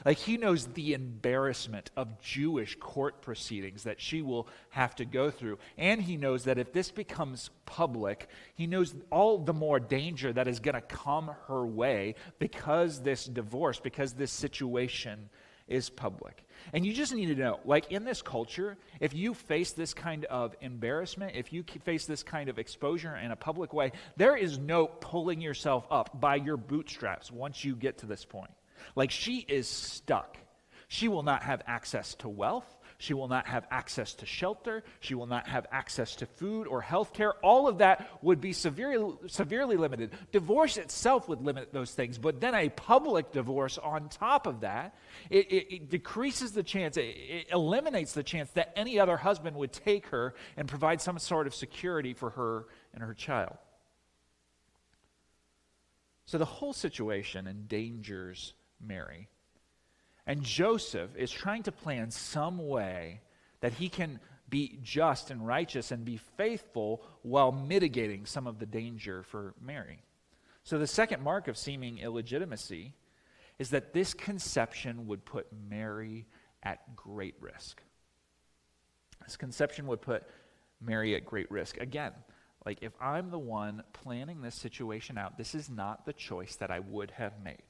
Like 0.06 0.18
he 0.18 0.38
knows 0.38 0.68
the 0.68 0.94
embarrassment 0.94 1.92
of 1.96 2.22
Jewish 2.22 2.78
court 2.80 3.22
proceedings 3.22 3.84
that 3.84 4.00
she 4.00 4.22
will 4.22 4.48
have 4.70 4.96
to 4.96 5.06
go 5.06 5.30
through. 5.30 5.60
And 5.78 6.02
he 6.02 6.18
knows 6.18 6.46
that 6.46 6.58
if 6.58 6.72
this 6.74 6.92
becomes 6.92 7.50
public, 7.66 8.28
he 8.56 8.68
knows 8.68 8.96
all 9.12 9.38
the 9.38 9.54
more 9.54 9.80
danger 9.80 10.32
that 10.34 10.48
is 10.48 10.60
going 10.60 10.76
to 10.76 10.82
come 10.82 11.32
her 11.48 11.66
way 11.66 12.16
because 12.40 13.02
this 13.02 13.26
divorce, 13.26 13.80
because 13.80 14.14
this 14.14 14.32
situation 14.32 15.30
is 15.68 15.90
public. 15.90 16.44
And 16.72 16.86
you 16.86 16.94
just 16.94 17.14
need 17.14 17.28
to 17.28 17.36
know, 17.36 17.60
like 17.66 17.92
in 17.92 18.06
this 18.06 18.22
culture, 18.22 18.78
if 19.00 19.14
you 19.14 19.34
face 19.34 19.72
this 19.72 19.94
kind 19.94 20.26
of 20.26 20.56
embarrassment, 20.62 21.36
if 21.36 21.52
you 21.52 21.64
face 21.84 22.06
this 22.06 22.24
kind 22.24 22.50
of 22.50 22.60
exposure 22.60 23.16
in 23.16 23.32
a 23.32 23.36
public 23.36 23.74
way, 23.74 23.92
there 24.18 24.36
is 24.36 24.58
no 24.58 24.88
pulling 24.88 25.42
yourself 25.42 25.86
up 25.92 26.20
by 26.20 26.36
your 26.36 26.58
bootstraps 26.58 27.32
once 27.32 27.64
you 27.64 27.76
get 27.76 28.00
to 28.00 28.06
this 28.06 28.26
point. 28.26 28.52
Like 28.96 29.12
she 29.12 29.38
is 29.38 29.68
stuck. 29.68 30.38
She 30.88 31.08
will 31.08 31.24
not 31.24 31.44
have 31.44 31.62
access 31.66 32.16
to 32.16 32.30
wealth. 32.30 32.78
She 32.98 33.14
will 33.14 33.28
not 33.28 33.48
have 33.48 33.66
access 33.72 34.14
to 34.16 34.26
shelter. 34.26 34.84
She 35.00 35.16
will 35.16 35.28
not 35.28 35.48
have 35.48 35.66
access 35.72 36.16
to 36.18 36.26
food 36.26 36.68
or 36.68 36.82
health 36.82 37.14
care. 37.14 37.34
All 37.44 37.68
of 37.68 37.80
that 37.80 38.10
would 38.22 38.40
be 38.40 38.54
severely, 38.54 39.16
severely 39.28 39.78
limited. 39.78 40.12
Divorce 40.32 40.78
itself 40.78 41.28
would 41.28 41.42
limit 41.42 41.74
those 41.74 41.92
things, 41.92 42.18
but 42.18 42.40
then 42.40 42.56
a 42.56 42.70
public 42.70 43.32
divorce 43.32 43.78
on 43.78 44.10
top 44.10 44.48
of 44.48 44.62
that, 44.62 44.96
it, 45.30 45.52
it, 45.52 45.74
it 45.74 45.90
decreases 45.90 46.52
the 46.52 46.64
chance, 46.64 46.98
it, 46.98 47.02
it 47.02 47.48
eliminates 47.52 48.14
the 48.14 48.24
chance 48.24 48.50
that 48.52 48.74
any 48.76 49.00
other 49.00 49.18
husband 49.18 49.56
would 49.58 49.74
take 49.74 50.08
her 50.08 50.34
and 50.58 50.68
provide 50.68 51.02
some 51.02 51.20
sort 51.20 51.48
of 51.48 51.56
security 51.56 52.14
for 52.14 52.32
her 52.32 52.66
and 52.94 53.04
her 53.04 53.14
child. 53.14 53.58
So 56.26 56.38
the 56.38 56.46
whole 56.46 56.74
situation 56.74 57.48
endangers 57.48 58.54
Mary. 58.80 59.30
And 60.26 60.44
Joseph 60.44 61.16
is 61.18 61.32
trying 61.32 61.64
to 61.64 61.72
plan 61.72 62.12
some 62.12 62.68
way 62.68 63.22
that 63.62 63.74
he 63.74 63.90
can 63.90 64.20
be 64.50 64.80
just 64.84 65.32
and 65.32 65.46
righteous 65.46 65.92
and 65.92 66.06
be 66.06 66.18
faithful 66.38 67.02
while 67.24 67.52
mitigating 67.52 68.26
some 68.26 68.48
of 68.48 68.60
the 68.60 68.66
danger 68.66 69.24
for 69.24 69.54
Mary. 69.62 70.00
So, 70.64 70.78
the 70.78 70.88
second 70.88 71.24
mark 71.24 71.48
of 71.48 71.58
seeming 71.58 71.98
illegitimacy 71.98 72.94
is 73.60 73.72
that 73.72 73.94
this 73.94 74.14
conception 74.14 75.08
would 75.08 75.26
put 75.26 75.48
Mary 75.70 76.26
at 76.62 76.96
great 76.96 77.36
risk. 77.40 77.82
This 79.26 79.36
conception 79.36 79.88
would 79.88 80.02
put 80.02 80.24
Mary 80.82 81.16
at 81.16 81.26
great 81.26 81.50
risk. 81.52 81.78
Again, 81.80 82.14
like 82.66 82.80
if 82.82 82.94
I'm 83.02 83.30
the 83.30 83.40
one 83.40 83.84
planning 83.92 84.42
this 84.42 84.56
situation 84.56 85.18
out, 85.18 85.38
this 85.38 85.56
is 85.56 85.70
not 85.70 86.06
the 86.06 86.14
choice 86.14 86.56
that 86.58 86.72
I 86.72 86.80
would 86.80 87.12
have 87.12 87.34
made. 87.44 87.64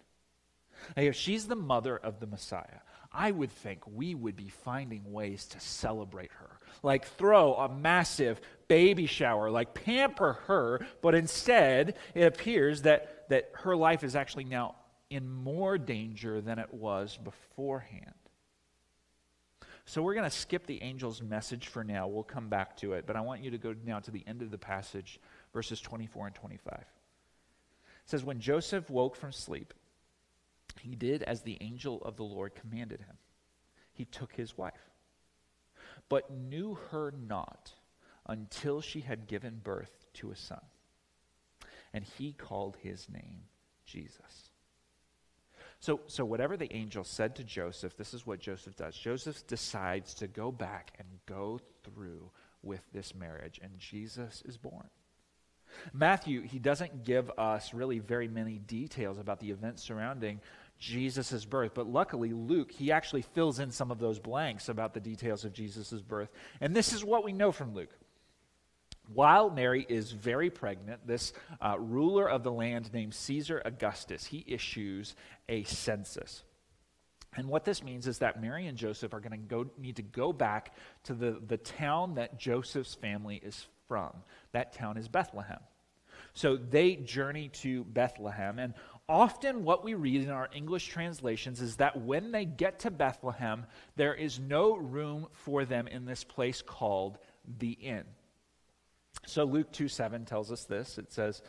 Now, 0.95 1.03
if 1.03 1.15
she's 1.15 1.47
the 1.47 1.55
mother 1.55 1.97
of 1.97 2.19
the 2.19 2.27
Messiah, 2.27 2.81
I 3.11 3.31
would 3.31 3.51
think 3.51 3.81
we 3.85 4.15
would 4.15 4.35
be 4.35 4.49
finding 4.49 5.11
ways 5.11 5.45
to 5.47 5.59
celebrate 5.59 6.31
her. 6.31 6.49
Like 6.81 7.05
throw 7.05 7.53
a 7.53 7.69
massive 7.69 8.41
baby 8.67 9.05
shower, 9.05 9.51
like 9.51 9.73
pamper 9.73 10.33
her, 10.47 10.85
but 11.01 11.13
instead 11.13 11.95
it 12.15 12.23
appears 12.23 12.81
that, 12.81 13.29
that 13.29 13.51
her 13.53 13.75
life 13.75 14.03
is 14.03 14.15
actually 14.15 14.45
now 14.45 14.75
in 15.09 15.29
more 15.31 15.77
danger 15.77 16.41
than 16.41 16.57
it 16.57 16.73
was 16.73 17.17
beforehand. 17.23 18.13
So 19.85 20.01
we're 20.01 20.15
going 20.15 20.29
to 20.29 20.35
skip 20.35 20.65
the 20.65 20.81
angel's 20.81 21.21
message 21.21 21.67
for 21.67 21.83
now. 21.83 22.07
We'll 22.07 22.23
come 22.23 22.49
back 22.49 22.77
to 22.77 22.93
it, 22.93 23.05
but 23.05 23.15
I 23.15 23.21
want 23.21 23.43
you 23.43 23.51
to 23.51 23.57
go 23.57 23.75
now 23.85 23.99
to 23.99 24.11
the 24.11 24.23
end 24.25 24.41
of 24.41 24.49
the 24.49 24.57
passage, 24.57 25.19
verses 25.53 25.81
24 25.81 26.27
and 26.27 26.35
25. 26.35 26.73
It 26.73 26.85
says, 28.05 28.23
When 28.23 28.39
Joseph 28.39 28.89
woke 28.89 29.15
from 29.15 29.31
sleep, 29.31 29.73
he 30.79 30.95
did 30.95 31.23
as 31.23 31.41
the 31.41 31.57
angel 31.61 32.01
of 32.03 32.15
the 32.15 32.23
Lord 32.23 32.55
commanded 32.55 33.01
him. 33.01 33.17
He 33.93 34.05
took 34.05 34.33
his 34.33 34.57
wife, 34.57 34.91
but 36.09 36.31
knew 36.31 36.77
her 36.91 37.13
not 37.27 37.73
until 38.27 38.81
she 38.81 39.01
had 39.01 39.27
given 39.27 39.61
birth 39.63 40.05
to 40.13 40.31
a 40.31 40.35
son. 40.35 40.61
And 41.93 42.03
he 42.03 42.33
called 42.33 42.77
his 42.81 43.07
name 43.09 43.43
Jesus. 43.85 44.49
So, 45.79 45.99
so 46.07 46.23
whatever 46.23 46.55
the 46.55 46.73
angel 46.73 47.03
said 47.03 47.35
to 47.35 47.43
Joseph, 47.43 47.97
this 47.97 48.13
is 48.13 48.25
what 48.25 48.39
Joseph 48.39 48.75
does. 48.77 48.95
Joseph 48.95 49.45
decides 49.47 50.13
to 50.15 50.27
go 50.27 50.51
back 50.51 50.93
and 50.97 51.07
go 51.25 51.59
through 51.83 52.31
with 52.63 52.81
this 52.93 53.13
marriage, 53.13 53.59
and 53.61 53.77
Jesus 53.77 54.41
is 54.45 54.57
born. 54.57 54.89
Matthew, 55.91 56.41
he 56.41 56.59
doesn't 56.59 57.03
give 57.03 57.29
us 57.37 57.73
really 57.73 57.99
very 57.99 58.27
many 58.27 58.59
details 58.59 59.17
about 59.17 59.39
the 59.39 59.51
events 59.51 59.83
surrounding 59.83 60.39
Jesus' 60.83 61.45
birth. 61.45 61.71
But 61.73 61.87
luckily, 61.87 62.33
Luke, 62.33 62.71
he 62.71 62.91
actually 62.91 63.21
fills 63.21 63.59
in 63.59 63.71
some 63.71 63.89
of 63.89 63.99
those 63.99 64.19
blanks 64.19 64.67
about 64.67 64.93
the 64.93 64.99
details 64.99 65.45
of 65.45 65.53
Jesus' 65.53 66.01
birth. 66.01 66.29
And 66.59 66.75
this 66.75 66.91
is 66.91 67.05
what 67.05 67.23
we 67.23 67.31
know 67.31 67.53
from 67.53 67.73
Luke. 67.73 67.97
While 69.13 69.49
Mary 69.49 69.85
is 69.87 70.11
very 70.11 70.49
pregnant, 70.49 71.07
this 71.07 71.31
uh, 71.61 71.77
ruler 71.79 72.29
of 72.29 72.43
the 72.43 72.51
land 72.51 72.93
named 72.93 73.13
Caesar 73.13 73.61
Augustus, 73.63 74.25
he 74.25 74.43
issues 74.45 75.15
a 75.47 75.63
census. 75.63 76.43
And 77.35 77.47
what 77.47 77.65
this 77.65 77.81
means 77.81 78.05
is 78.05 78.19
that 78.19 78.41
Mary 78.41 78.67
and 78.67 78.77
Joseph 78.77 79.13
are 79.13 79.19
going 79.19 79.31
to 79.31 79.37
go, 79.37 79.65
need 79.77 79.95
to 79.95 80.03
go 80.03 80.33
back 80.33 80.75
to 81.05 81.13
the, 81.13 81.41
the 81.47 81.57
town 81.57 82.15
that 82.15 82.37
Joseph's 82.37 82.93
family 82.93 83.41
is 83.43 83.65
from. 83.87 84.11
That 84.51 84.73
town 84.73 84.97
is 84.97 85.07
Bethlehem. 85.07 85.59
So 86.33 86.57
they 86.57 86.95
journey 86.95 87.49
to 87.61 87.83
Bethlehem, 87.83 88.57
and 88.57 88.73
often 89.09 89.63
what 89.63 89.83
we 89.83 89.93
read 89.93 90.23
in 90.23 90.29
our 90.29 90.49
English 90.53 90.87
translations 90.87 91.61
is 91.61 91.77
that 91.77 92.01
when 92.01 92.31
they 92.31 92.45
get 92.45 92.79
to 92.79 92.91
Bethlehem, 92.91 93.65
there 93.95 94.13
is 94.13 94.39
no 94.39 94.75
room 94.75 95.27
for 95.31 95.65
them 95.65 95.87
in 95.87 96.05
this 96.05 96.23
place 96.23 96.61
called 96.61 97.17
the 97.59 97.71
inn. 97.71 98.05
So 99.25 99.43
Luke 99.43 99.71
2 99.71 99.87
7 99.87 100.25
tells 100.25 100.51
us 100.51 100.65
this. 100.65 100.97
It 100.97 101.11
says, 101.11 101.41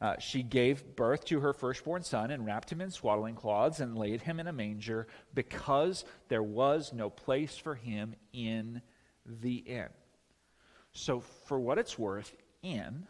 uh, 0.00 0.16
She 0.18 0.42
gave 0.42 0.96
birth 0.96 1.24
to 1.26 1.40
her 1.40 1.52
firstborn 1.52 2.02
son 2.02 2.30
and 2.30 2.46
wrapped 2.46 2.70
him 2.70 2.80
in 2.80 2.90
swaddling 2.90 3.34
cloths 3.34 3.80
and 3.80 3.96
laid 3.96 4.22
him 4.22 4.40
in 4.40 4.46
a 4.46 4.52
manger 4.52 5.06
because 5.34 6.04
there 6.28 6.42
was 6.42 6.92
no 6.92 7.10
place 7.10 7.56
for 7.56 7.74
him 7.74 8.14
in 8.32 8.82
the 9.24 9.56
inn. 9.56 9.88
So, 10.92 11.20
for 11.20 11.58
what 11.58 11.78
it's 11.78 11.98
worth, 11.98 12.34
inn 12.62 13.06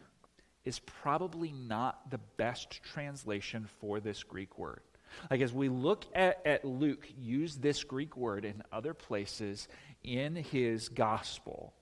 is 0.65 0.79
probably 0.79 1.51
not 1.51 2.09
the 2.09 2.19
best 2.37 2.81
translation 2.83 3.67
for 3.79 3.99
this 3.99 4.23
Greek 4.23 4.57
word. 4.57 4.81
Like, 5.29 5.41
as 5.41 5.53
we 5.53 5.69
look 5.69 6.05
at, 6.15 6.41
at 6.45 6.65
Luke 6.65 7.07
use 7.17 7.55
this 7.57 7.83
Greek 7.83 8.17
word 8.17 8.45
in 8.45 8.63
other 8.71 8.93
places 8.93 9.67
in 10.03 10.35
his 10.35 10.89
gospel, 10.89 11.73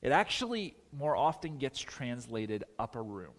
it 0.00 0.12
actually 0.12 0.76
more 0.92 1.16
often 1.16 1.58
gets 1.58 1.80
translated 1.80 2.64
upper 2.78 3.02
room 3.02 3.32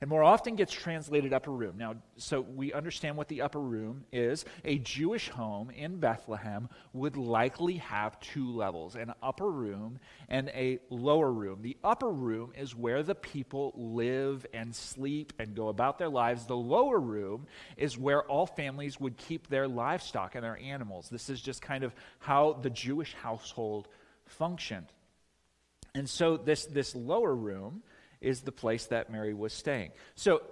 and 0.00 0.08
more 0.08 0.22
often 0.22 0.54
gets 0.54 0.72
translated 0.72 1.32
upper 1.32 1.50
room. 1.50 1.76
Now, 1.76 1.96
so 2.16 2.40
we 2.40 2.72
understand 2.72 3.16
what 3.16 3.28
the 3.28 3.42
upper 3.42 3.60
room 3.60 4.04
is. 4.12 4.44
A 4.64 4.78
Jewish 4.78 5.28
home 5.28 5.70
in 5.70 5.98
Bethlehem 5.98 6.68
would 6.92 7.16
likely 7.16 7.78
have 7.78 8.20
two 8.20 8.50
levels 8.50 8.94
an 8.94 9.12
upper 9.22 9.50
room 9.50 9.98
and 10.28 10.48
a 10.50 10.78
lower 10.90 11.32
room. 11.32 11.62
The 11.62 11.76
upper 11.82 12.10
room 12.10 12.52
is 12.56 12.74
where 12.74 13.02
the 13.02 13.14
people 13.14 13.72
live 13.76 14.46
and 14.54 14.74
sleep 14.74 15.32
and 15.38 15.54
go 15.54 15.68
about 15.68 15.98
their 15.98 16.08
lives. 16.08 16.46
The 16.46 16.56
lower 16.56 17.00
room 17.00 17.46
is 17.76 17.98
where 17.98 18.22
all 18.22 18.46
families 18.46 19.00
would 19.00 19.16
keep 19.16 19.48
their 19.48 19.66
livestock 19.66 20.34
and 20.34 20.44
their 20.44 20.58
animals. 20.58 21.08
This 21.08 21.28
is 21.28 21.40
just 21.40 21.60
kind 21.62 21.82
of 21.84 21.94
how 22.18 22.52
the 22.52 22.70
Jewish 22.70 23.14
household 23.14 23.88
functioned. 24.26 24.86
And 25.94 26.08
so, 26.08 26.36
this, 26.36 26.66
this 26.66 26.94
lower 26.94 27.34
room 27.34 27.82
is 28.20 28.40
the 28.40 28.52
place 28.52 28.86
that 28.86 29.10
Mary 29.10 29.34
was 29.34 29.52
staying. 29.52 29.90
So, 30.14 30.42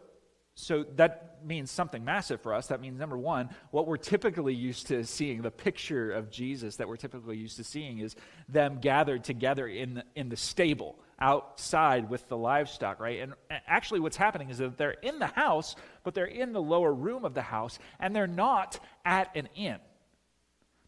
so 0.55 0.85
that 0.97 1.39
means 1.45 1.71
something 1.71 2.05
massive 2.05 2.41
for 2.41 2.55
us. 2.55 2.69
That 2.69 2.81
means, 2.81 2.99
number 2.99 3.19
one, 3.19 3.51
what 3.73 3.87
we're 3.87 3.99
typically 3.99 4.55
used 4.55 4.87
to 4.87 5.05
seeing, 5.05 5.43
the 5.43 5.51
picture 5.51 6.11
of 6.13 6.31
Jesus 6.31 6.77
that 6.77 6.89
we're 6.89 6.97
typically 6.97 7.37
used 7.37 7.59
to 7.59 7.65
seeing, 7.65 7.99
is 7.99 8.17
them 8.49 8.79
gathered 8.81 9.23
together 9.23 9.67
in 9.67 9.95
the, 9.95 10.05
in 10.15 10.31
the 10.31 10.37
stable 10.37 10.99
outside 11.19 12.09
with 12.09 12.27
the 12.29 12.37
livestock, 12.37 13.01
right? 13.01 13.21
And 13.21 13.35
actually, 13.67 14.01
what's 14.01 14.17
happening 14.17 14.51
is 14.51 14.59
that 14.59 14.79
they're 14.79 14.91
in 14.93 15.19
the 15.19 15.27
house, 15.27 15.77
but 16.05 16.15
they're 16.15 16.25
in 16.25 16.53
the 16.53 16.63
lower 16.63 16.93
room 16.93 17.25
of 17.25 17.35
the 17.35 17.43
house, 17.43 17.79
and 18.01 18.17
they're 18.17 18.27
not 18.27 18.81
at 19.05 19.35
an 19.37 19.49
inn. 19.55 19.79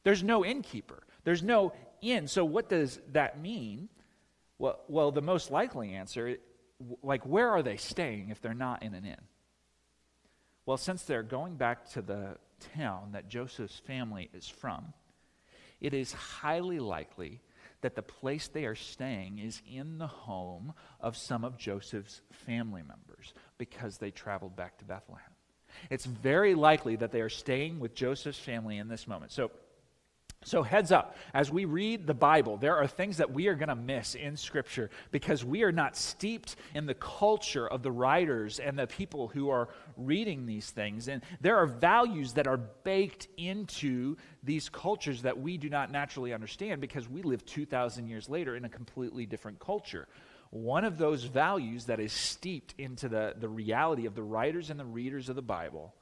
There's 0.03 0.23
no 0.23 0.45
innkeeper, 0.45 1.03
there's 1.25 1.43
no 1.43 1.73
inn. 2.01 2.29
So, 2.29 2.45
what 2.45 2.69
does 2.69 3.01
that 3.13 3.41
mean? 3.41 3.89
Well, 4.59 4.81
well, 4.89 5.13
the 5.13 5.23
most 5.23 5.51
likely 5.51 5.93
answer 5.93 6.37
like, 7.03 7.25
where 7.25 7.49
are 7.49 7.63
they 7.63 7.77
staying 7.77 8.31
if 8.31 8.41
they're 8.41 8.55
not 8.55 8.83
in 8.83 8.95
an 8.95 9.05
inn? 9.05 9.21
Well, 10.67 10.77
since 10.77 11.03
they're 11.05 11.23
going 11.23 11.57
back 11.57 11.89
to 11.93 12.03
the 12.03 12.37
town 12.77 13.13
that 13.13 13.29
Joseph's 13.29 13.79
family 13.79 14.29
is 14.35 14.49
from, 14.49 14.93
it 15.81 15.95
is 15.95 16.13
highly 16.13 16.79
likely 16.79 17.41
that 17.81 17.95
the 17.95 18.03
place 18.03 18.49
they 18.49 18.65
are 18.65 18.75
staying 18.75 19.39
is 19.39 19.63
in 19.71 19.99
the 19.99 20.07
home 20.07 20.75
of 21.01 21.17
some 21.17 21.45
of 21.45 21.57
Joseph's 21.57 22.23
family 22.33 22.83
members 22.83 23.33
because 23.57 23.99
they 23.99 24.11
traveled 24.11 24.57
back 24.57 24.79
to 24.79 24.85
Bethlehem. 24.85 25.31
It's 25.91 26.05
very 26.05 26.55
likely 26.55 26.97
that 26.97 27.13
they 27.13 27.21
are 27.21 27.29
staying 27.29 27.79
with 27.79 27.95
Joseph's 27.95 28.39
family 28.39 28.79
in 28.79 28.89
this 28.89 29.07
moment. 29.07 29.33
So, 29.33 29.51
so, 30.45 30.62
heads 30.62 30.92
up, 30.92 31.16
as 31.35 31.50
we 31.50 31.64
read 31.64 32.07
the 32.07 32.14
Bible, 32.14 32.57
there 32.57 32.76
are 32.76 32.87
things 32.87 33.16
that 33.16 33.33
we 33.33 33.49
are 33.49 33.57
going 33.57 33.71
to 33.71 33.75
miss 33.75 34.14
in 34.14 34.37
Scripture 34.37 34.88
because 35.11 35.45
we 35.45 35.64
are 35.64 35.73
not 35.73 35.97
steeped 35.97 36.54
in 36.75 36.87
the 36.87 36.95
culture 36.95 37.66
of 37.66 37.83
the 37.83 37.90
writers 37.90 38.61
and 38.61 38.78
the 38.78 38.87
people 38.87 39.26
who 39.26 39.50
are 39.50 39.68
reading 39.97 40.47
these 40.47 40.71
things. 40.71 41.09
And 41.09 41.23
there 41.40 41.57
are 41.57 41.66
values 41.66 42.35
that 42.35 42.47
are 42.47 42.57
baked 42.57 43.26
into 43.37 44.16
these 44.45 44.68
cultures 44.68 45.23
that 45.23 45.38
we 45.38 45.59
do 45.59 45.68
not 45.68 45.90
naturally 45.90 46.33
understand 46.33 46.80
because 46.80 47.09
we 47.09 47.23
live 47.23 47.45
2,000 47.45 48.07
years 48.07 48.28
later 48.28 48.54
in 48.54 48.64
a 48.64 48.68
completely 48.68 49.26
different 49.26 49.59
culture. 49.59 50.07
One 50.50 50.85
of 50.85 50.99
those 50.99 51.25
values 51.25 51.87
that 51.87 51.99
is 51.99 52.12
steeped 52.12 52.75
into 52.78 53.09
the, 53.09 53.35
the 53.37 53.49
reality 53.49 54.07
of 54.07 54.14
the 54.14 54.23
writers 54.23 54.71
and 54.71 54.78
the 54.78 54.85
readers 54.85 55.28
of 55.28 55.35
the 55.35 55.42
Bible 55.42 55.97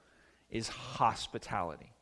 is 0.50 0.68
hospitality. 0.68 1.95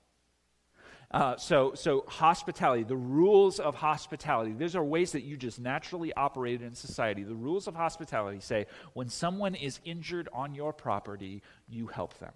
Uh, 1.15 1.37
so, 1.37 1.75
so 1.77 2.05
hospitality, 2.09 2.83
the 2.83 2.97
rules 2.97 3.61
of 3.61 3.77
hospitality, 3.77 4.53
these 4.53 4.75
are 4.75 4.83
ways 4.83 5.13
that 5.13 5.23
you 5.23 5.37
just 5.37 5.61
naturally 5.61 6.13
operate 6.15 6.61
in 6.61 6.75
society. 6.75 7.23
The 7.23 7.37
rules 7.37 7.69
of 7.69 7.77
hospitality 7.77 8.41
say 8.41 8.67
when 8.95 9.09
someone 9.09 9.55
is 9.55 9.79
injured 9.85 10.29
on 10.33 10.57
your 10.57 10.73
property, 10.73 11.41
you 11.69 11.87
help 11.87 12.19
them. 12.19 12.33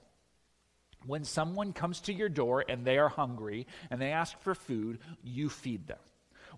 When 1.06 1.24
someone 1.24 1.72
comes 1.72 2.02
to 2.02 2.12
your 2.12 2.28
door 2.28 2.64
and 2.68 2.84
they 2.84 2.98
are 2.98 3.08
hungry 3.08 3.66
and 3.90 4.00
they 4.00 4.12
ask 4.12 4.38
for 4.42 4.54
food, 4.54 5.00
you 5.24 5.48
feed 5.48 5.88
them. 5.88 5.98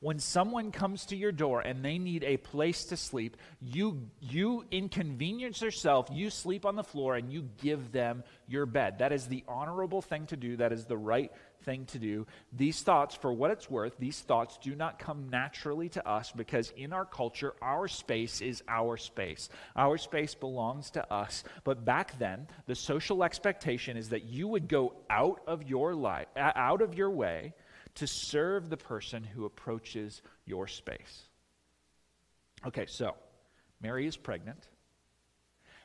When 0.01 0.19
someone 0.19 0.73
comes 0.73 1.07
to 1.07 1.17
your 1.17 1.33
door 1.33 1.61
and 1.61 1.85
they 1.85 1.99
need 1.99 2.25
a 2.25 2.39
place 2.39 2.85
to 2.87 2.97
sleep, 2.97 3.37
you, 3.61 4.09
you 4.21 4.65
inconvenience 4.71 5.61
yourself, 5.61 6.09
you 6.11 6.31
sleep 6.31 6.65
on 6.65 6.77
the 6.77 6.85
floor, 6.85 7.17
and 7.17 7.31
you 7.31 7.49
give 7.59 7.93
them 7.93 8.25
your 8.47 8.65
bed. 8.65 9.01
That 9.01 9.13
is 9.13 9.27
the 9.27 9.45
honorable 9.47 10.01
thing 10.01 10.27
to 10.27 10.37
do. 10.37 10.57
That 10.57 10.73
is 10.73 10.87
the 10.87 10.97
right 10.97 11.31
thing 11.65 11.87
to 11.87 11.99
do. 11.99 12.27
These 12.53 12.83
thoughts, 12.83 13.15
for 13.15 13.33
what 13.33 13.51
it's 13.51 13.71
worth, 13.71 13.97
these 13.99 14.21
thoughts 14.21 14.59
do 14.63 14.75
not 14.75 14.99
come 14.99 15.29
naturally 15.31 15.89
to 15.91 16.09
us 16.09 16.33
because 16.33 16.73
in 16.77 16.93
our 16.93 17.05
culture, 17.05 17.55
our 17.63 17.89
space 17.89 18.41
is 18.41 18.63
our 18.69 18.97
space. 18.97 19.49
Our 19.77 19.99
space 19.99 20.35
belongs 20.35 20.91
to 20.93 21.13
us. 21.13 21.45
But 21.65 21.85
back 21.85 22.19
then, 22.19 22.49
the 22.67 22.75
social 22.75 23.23
expectation 23.23 23.97
is 23.97 24.09
that 24.11 24.25
you 24.25 24.49
would 24.49 24.69
go 24.69 24.95
out 25.09 25.41
of 25.47 25.63
your 25.63 25.95
life, 25.95 26.29
out 26.37 26.83
of 26.83 26.95
your 26.95 27.11
way 27.11 27.55
to 27.97 28.07
serve 28.07 28.71
the 28.71 28.77
person 28.77 29.23
who 29.23 29.45
approaches 29.45 30.23
your 30.47 30.67
space. 30.67 31.23
Okay, 32.67 32.87
so 32.87 33.15
Mary 33.81 34.07
is 34.07 34.17
pregnant, 34.17 34.69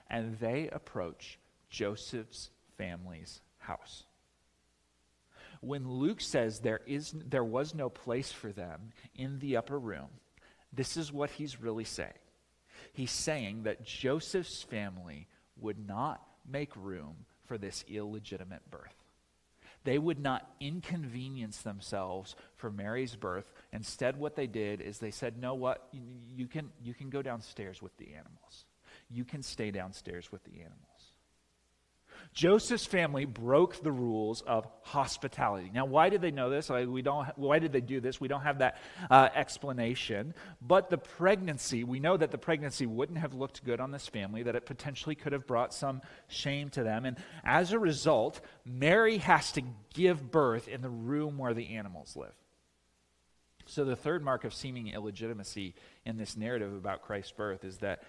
and 0.10 0.38
they 0.40 0.70
approach 0.70 1.40
Joseph's 1.70 2.50
family's 2.78 3.42
house. 3.58 4.05
When 5.66 5.90
Luke 5.90 6.22
says 6.22 6.60
there, 6.60 6.82
is, 6.86 7.16
there 7.26 7.44
was 7.44 7.74
no 7.74 7.90
place 7.90 8.32
for 8.32 8.52
them 8.52 8.92
in 9.16 9.40
the 9.40 9.58
upper 9.58 9.80
room, 9.80 10.10
this 10.72 10.96
is 10.96 11.12
what 11.12 11.32
he's 11.32 11.60
really 11.60 11.84
saying. 11.84 12.12
He's 12.94 13.12
saying 13.12 13.64
that 13.64 13.84
Joseph's 13.84 14.62
family 14.62 15.28
would 15.60 15.88
not 15.88 16.22
make 16.48 16.76
room 16.76 17.26
for 17.46 17.58
this 17.58 17.84
illegitimate 17.88 18.70
birth. 18.70 18.94
They 19.86 19.98
would 19.98 20.20
not 20.20 20.48
inconvenience 20.60 21.62
themselves 21.62 22.36
for 22.58 22.72
Mary's 22.72 23.16
birth. 23.16 23.52
Instead, 23.74 24.18
what 24.18 24.36
they 24.36 24.48
did 24.48 24.82
is 24.82 25.00
they 25.00 25.12
said, 25.12 25.40
No, 25.40 25.54
what? 25.56 25.88
You 26.36 26.48
can, 26.48 26.70
you 26.84 26.94
can 26.94 27.10
go 27.10 27.22
downstairs 27.22 27.82
with 27.82 27.96
the 27.98 28.14
animals. 28.14 28.66
You 29.10 29.26
can 29.26 29.42
stay 29.44 29.72
downstairs 29.72 30.32
with 30.32 30.44
the 30.44 30.60
animals. 30.60 30.95
Joseph's 32.34 32.86
family 32.86 33.26
broke 33.26 33.82
the 33.82 33.92
rules 33.92 34.42
of 34.42 34.68
hospitality. 34.82 35.72
Now, 35.74 35.86
why 35.86 36.10
did 36.10 36.22
they 36.22 36.32
know 36.32 36.50
this? 36.50 36.70
We 36.70 37.02
don't, 37.02 37.28
why 37.38 37.60
did 37.60 37.72
they 37.72 37.82
do 37.82 38.00
this? 38.00 38.20
We 38.20 38.28
don't 38.28 38.42
have 38.42 38.60
that 38.60 38.78
uh, 39.10 39.30
explanation. 39.34 40.34
But 40.62 40.90
the 40.90 40.98
pregnancy, 40.98 41.84
we 41.84 42.00
know 42.00 42.18
that 42.18 42.32
the 42.32 42.38
pregnancy 42.38 42.86
wouldn't 42.86 43.20
have 43.20 43.34
looked 43.34 43.64
good 43.64 43.80
on 43.80 43.92
this 43.92 44.08
family, 44.08 44.44
that 44.44 44.56
it 44.56 44.66
potentially 44.66 45.16
could 45.16 45.34
have 45.34 45.48
brought 45.48 45.74
some 45.74 46.02
shame 46.28 46.70
to 46.72 46.84
them. 46.84 47.06
And 47.06 47.18
as 47.44 47.72
a 47.72 47.80
result, 47.80 48.42
Mary 48.66 49.18
has 49.20 49.52
to 49.54 49.62
give 49.94 50.32
birth 50.32 50.68
in 50.68 50.82
the 50.82 50.90
room 50.90 51.38
where 51.38 51.54
the 51.54 51.76
animals 51.76 52.16
live. 52.16 52.34
So, 53.68 53.84
the 53.84 53.96
third 53.96 54.24
mark 54.24 54.44
of 54.44 54.54
seeming 54.54 54.90
illegitimacy 54.90 55.74
in 56.06 56.18
this 56.18 56.38
narrative 56.38 56.74
about 56.74 57.02
Christ's 57.02 57.32
birth 57.32 57.64
is 57.64 57.78
that 57.78 58.04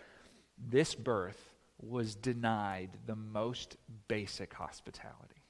this 0.59 0.95
birth 0.95 1.56
was 1.81 2.15
denied 2.15 2.91
the 3.07 3.17
most 3.17 3.77
basic 4.09 4.53
hospitality. 4.55 5.43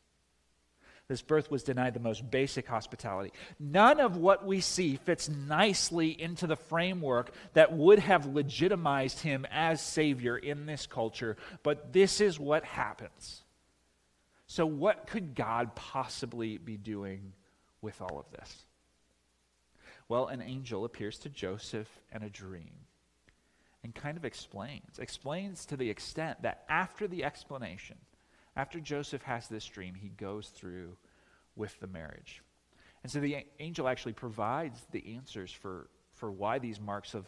This 1.08 1.22
birth 1.22 1.50
was 1.52 1.62
denied 1.62 1.94
the 1.94 2.00
most 2.00 2.28
basic 2.30 2.66
hospitality. 2.66 3.32
None 3.60 4.00
of 4.00 4.16
what 4.16 4.44
we 4.44 4.60
see 4.60 4.96
fits 4.96 5.28
nicely 5.28 6.20
into 6.20 6.48
the 6.48 6.56
framework 6.56 7.32
that 7.52 7.72
would 7.72 8.00
have 8.00 8.26
legitimized 8.26 9.20
him 9.20 9.46
as 9.52 9.80
Savior 9.80 10.36
in 10.36 10.66
this 10.66 10.86
culture, 10.86 11.36
but 11.62 11.92
this 11.92 12.20
is 12.20 12.40
what 12.40 12.64
happens. 12.64 13.44
So, 14.48 14.66
what 14.66 15.06
could 15.06 15.36
God 15.36 15.76
possibly 15.76 16.58
be 16.58 16.76
doing 16.76 17.32
with 17.80 18.00
all 18.00 18.18
of 18.18 18.30
this? 18.32 18.64
Well, 20.08 20.26
an 20.26 20.42
angel 20.42 20.84
appears 20.84 21.18
to 21.20 21.28
Joseph 21.28 21.88
in 22.12 22.22
a 22.22 22.30
dream 22.30 22.85
and 23.86 23.94
kind 23.94 24.16
of 24.16 24.24
explains. 24.24 24.98
Explains 24.98 25.64
to 25.66 25.76
the 25.76 25.88
extent 25.88 26.42
that 26.42 26.64
after 26.68 27.06
the 27.06 27.22
explanation, 27.22 27.96
after 28.56 28.80
Joseph 28.80 29.22
has 29.22 29.46
this 29.46 29.64
dream, 29.64 29.94
he 29.94 30.08
goes 30.08 30.48
through 30.48 30.96
with 31.54 31.78
the 31.78 31.86
marriage. 31.86 32.42
And 33.04 33.12
so 33.12 33.20
the 33.20 33.46
angel 33.60 33.86
actually 33.86 34.14
provides 34.14 34.84
the 34.90 35.14
answers 35.14 35.52
for, 35.52 35.88
for 36.14 36.32
why 36.32 36.58
these 36.58 36.80
marks 36.80 37.14
of 37.14 37.26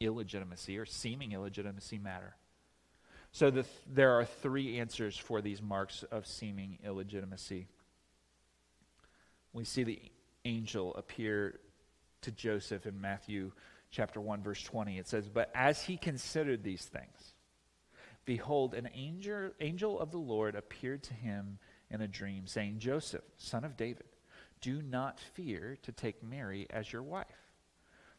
illegitimacy 0.00 0.78
or 0.78 0.84
seeming 0.84 1.30
illegitimacy 1.30 1.98
matter. 1.98 2.34
So 3.30 3.52
the, 3.52 3.64
there 3.86 4.18
are 4.18 4.24
three 4.24 4.80
answers 4.80 5.16
for 5.16 5.40
these 5.40 5.62
marks 5.62 6.02
of 6.10 6.26
seeming 6.26 6.78
illegitimacy. 6.84 7.68
We 9.52 9.62
see 9.64 9.84
the 9.84 10.00
angel 10.44 10.92
appear 10.96 11.60
to 12.22 12.32
Joseph 12.32 12.84
in 12.84 13.00
Matthew 13.00 13.52
chapter 13.94 14.20
1 14.20 14.42
verse 14.42 14.62
20 14.62 14.98
it 14.98 15.06
says 15.06 15.28
but 15.28 15.50
as 15.54 15.82
he 15.82 15.96
considered 15.96 16.62
these 16.62 16.84
things 16.84 17.34
behold 18.24 18.74
an 18.74 18.88
angel 18.94 19.50
angel 19.60 20.00
of 20.00 20.10
the 20.10 20.18
lord 20.18 20.54
appeared 20.54 21.02
to 21.02 21.14
him 21.14 21.58
in 21.90 22.00
a 22.00 22.08
dream 22.08 22.46
saying 22.46 22.78
joseph 22.78 23.24
son 23.36 23.64
of 23.64 23.76
david 23.76 24.06
do 24.60 24.82
not 24.82 25.20
fear 25.34 25.76
to 25.82 25.92
take 25.92 26.22
mary 26.22 26.66
as 26.70 26.92
your 26.92 27.02
wife 27.02 27.26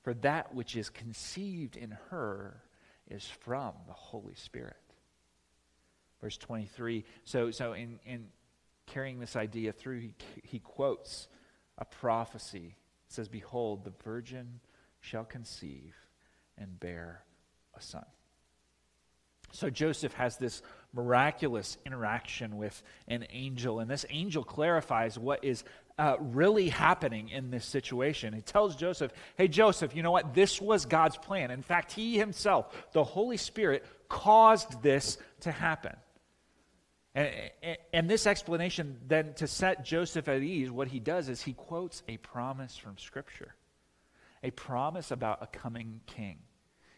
for 0.03 0.13
that 0.13 0.53
which 0.55 0.75
is 0.77 0.89
conceived 0.89 1.75
in 1.75 1.97
her 2.09 2.61
is 3.09 3.25
from 3.25 3.73
the 3.87 3.93
holy 3.93 4.35
spirit 4.35 4.77
verse 6.21 6.37
23 6.37 7.03
so 7.25 7.51
so 7.51 7.73
in 7.73 7.99
in 8.05 8.27
carrying 8.85 9.19
this 9.19 9.35
idea 9.35 9.71
through 9.71 9.99
he, 9.99 10.13
he 10.43 10.59
quotes 10.59 11.27
a 11.77 11.85
prophecy. 11.85 12.75
It 13.07 13.13
says 13.13 13.27
behold 13.27 13.83
the 13.83 13.93
virgin 14.03 14.59
shall 15.05 15.23
conceive 15.23 15.95
and 16.57 16.79
bear 16.79 17.23
a 17.77 17.81
son. 17.81 18.05
So 19.51 19.69
Joseph 19.69 20.13
has 20.15 20.37
this 20.37 20.61
miraculous 20.93 21.77
interaction 21.85 22.57
with 22.57 22.81
an 23.07 23.25
angel, 23.29 23.79
and 23.79 23.89
this 23.89 24.05
angel 24.09 24.43
clarifies 24.43 25.17
what 25.17 25.43
is 25.45 25.63
uh, 25.97 26.17
really 26.19 26.67
happening 26.67 27.29
in 27.29 27.51
this 27.51 27.65
situation. 27.65 28.33
He 28.33 28.41
tells 28.41 28.75
Joseph, 28.75 29.13
Hey, 29.37 29.47
Joseph, 29.47 29.95
you 29.95 30.03
know 30.03 30.11
what? 30.11 30.33
This 30.33 30.59
was 30.59 30.85
God's 30.85 31.17
plan. 31.17 31.51
In 31.51 31.61
fact, 31.61 31.93
he 31.93 32.17
himself, 32.17 32.91
the 32.91 33.03
Holy 33.03 33.37
Spirit, 33.37 33.85
caused 34.09 34.81
this 34.81 35.17
to 35.41 35.51
happen. 35.51 35.95
And, 37.13 37.29
and, 37.63 37.77
and, 37.93 38.09
this 38.09 38.27
explanation, 38.27 38.97
then, 39.07 39.33
to 39.35 39.47
set 39.47 39.85
Joseph 39.85 40.27
at 40.27 40.41
ease, 40.41 40.69
what 40.69 40.89
he 40.89 40.99
does 40.99 41.29
is 41.29 41.41
he 41.41 41.53
quotes 41.53 42.03
a 42.09 42.17
promise 42.17 42.75
from 42.75 42.97
Scripture 42.97 43.55
a 44.45 44.51
promise 44.51 45.09
about 45.09 45.41
a 45.41 45.47
coming 45.47 46.01
king. 46.05 46.37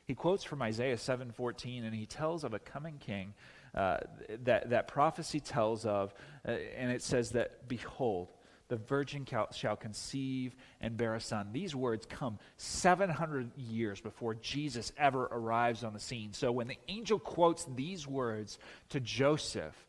He 0.06 0.16
quotes 0.16 0.44
from 0.44 0.62
Isaiah 0.62 0.98
7:14, 0.98 1.86
and 1.86 1.96
he 1.96 2.06
tells 2.06 2.44
of 2.44 2.54
a 2.54 2.60
coming 2.60 2.98
king 2.98 3.34
uh, 3.74 4.00
that 4.44 4.70
that 4.70 4.88
prophecy 4.88 5.40
tells 5.40 5.86
of, 5.86 6.14
uh, 6.46 6.52
and 6.52 6.92
it 6.92 7.02
says 7.02 7.32
that, 7.32 7.68
"Behold, 7.70 8.34
the 8.68 8.76
virgin 8.76 9.26
shall 9.52 9.78
conceive 9.78 10.56
and 10.82 10.98
bear 10.98 11.16
a 11.16 11.22
son." 11.22 11.54
These 11.54 11.74
words 11.74 12.06
come 12.06 12.38
700 12.58 13.58
years 13.58 14.02
before 14.02 14.36
Jesus 14.36 14.92
ever 14.98 15.24
arrives 15.26 15.86
on 15.86 15.94
the 15.94 16.00
scene. 16.00 16.34
So 16.34 16.52
when 16.52 16.68
the 16.68 16.80
angel 16.90 17.18
quotes 17.18 17.64
these 17.64 18.06
words 18.06 18.60
to 18.90 19.00
Joseph, 19.00 19.88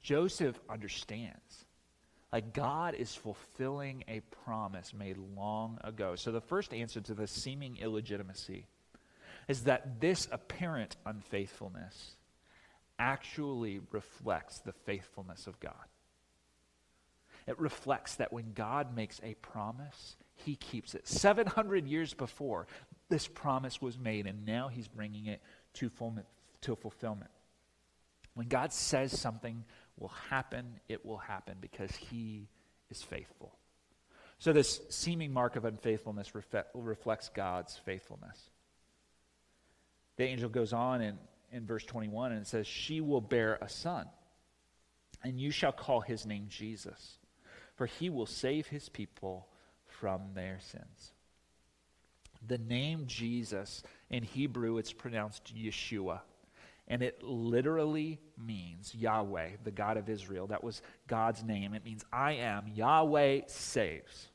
Joseph 0.00 0.58
understands 0.70 1.63
like 2.34 2.52
God 2.52 2.96
is 2.96 3.14
fulfilling 3.14 4.02
a 4.08 4.18
promise 4.44 4.92
made 4.92 5.16
long 5.36 5.78
ago. 5.84 6.16
So 6.16 6.32
the 6.32 6.40
first 6.40 6.74
answer 6.74 7.00
to 7.00 7.14
the 7.14 7.28
seeming 7.28 7.76
illegitimacy 7.76 8.66
is 9.46 9.62
that 9.62 10.00
this 10.00 10.26
apparent 10.32 10.96
unfaithfulness 11.06 12.16
actually 12.98 13.80
reflects 13.92 14.58
the 14.58 14.72
faithfulness 14.72 15.46
of 15.46 15.60
God. 15.60 15.86
It 17.46 17.56
reflects 17.60 18.16
that 18.16 18.32
when 18.32 18.52
God 18.52 18.96
makes 18.96 19.20
a 19.22 19.34
promise, 19.34 20.16
he 20.34 20.56
keeps 20.56 20.96
it. 20.96 21.06
700 21.06 21.86
years 21.86 22.14
before, 22.14 22.66
this 23.10 23.28
promise 23.28 23.80
was 23.80 23.96
made, 23.96 24.26
and 24.26 24.44
now 24.44 24.66
he's 24.66 24.88
bringing 24.88 25.26
it 25.26 25.40
to, 25.74 25.88
to 26.62 26.74
fulfillment. 26.74 27.30
When 28.34 28.48
God 28.48 28.72
says 28.72 29.16
something 29.16 29.64
will 29.98 30.12
happen, 30.30 30.80
it 30.88 31.04
will 31.04 31.18
happen 31.18 31.56
because 31.60 31.94
he 31.94 32.48
is 32.90 33.02
faithful. 33.02 33.56
So, 34.38 34.52
this 34.52 34.80
seeming 34.90 35.32
mark 35.32 35.56
of 35.56 35.64
unfaithfulness 35.64 36.32
reflects 36.74 37.30
God's 37.30 37.78
faithfulness. 37.84 38.38
The 40.16 40.24
angel 40.24 40.48
goes 40.48 40.72
on 40.72 41.00
in, 41.00 41.18
in 41.52 41.66
verse 41.66 41.84
21 41.84 42.32
and 42.32 42.42
it 42.42 42.46
says, 42.46 42.66
She 42.66 43.00
will 43.00 43.20
bear 43.20 43.58
a 43.60 43.68
son, 43.68 44.06
and 45.22 45.40
you 45.40 45.50
shall 45.50 45.72
call 45.72 46.00
his 46.00 46.26
name 46.26 46.46
Jesus, 46.48 47.18
for 47.76 47.86
he 47.86 48.10
will 48.10 48.26
save 48.26 48.66
his 48.66 48.88
people 48.88 49.48
from 49.86 50.34
their 50.34 50.58
sins. 50.60 51.12
The 52.46 52.58
name 52.58 53.04
Jesus 53.06 53.82
in 54.10 54.22
Hebrew, 54.22 54.76
it's 54.78 54.92
pronounced 54.92 55.54
Yeshua. 55.54 56.20
And 56.86 57.02
it 57.02 57.22
literally 57.22 58.20
means 58.36 58.94
Yahweh, 58.94 59.50
the 59.62 59.70
God 59.70 59.96
of 59.96 60.08
Israel. 60.08 60.48
That 60.48 60.62
was 60.62 60.82
God's 61.06 61.42
name. 61.42 61.72
It 61.74 61.84
means 61.84 62.04
I 62.12 62.32
am. 62.32 62.68
Yahweh 62.68 63.42
saves. 63.46 64.28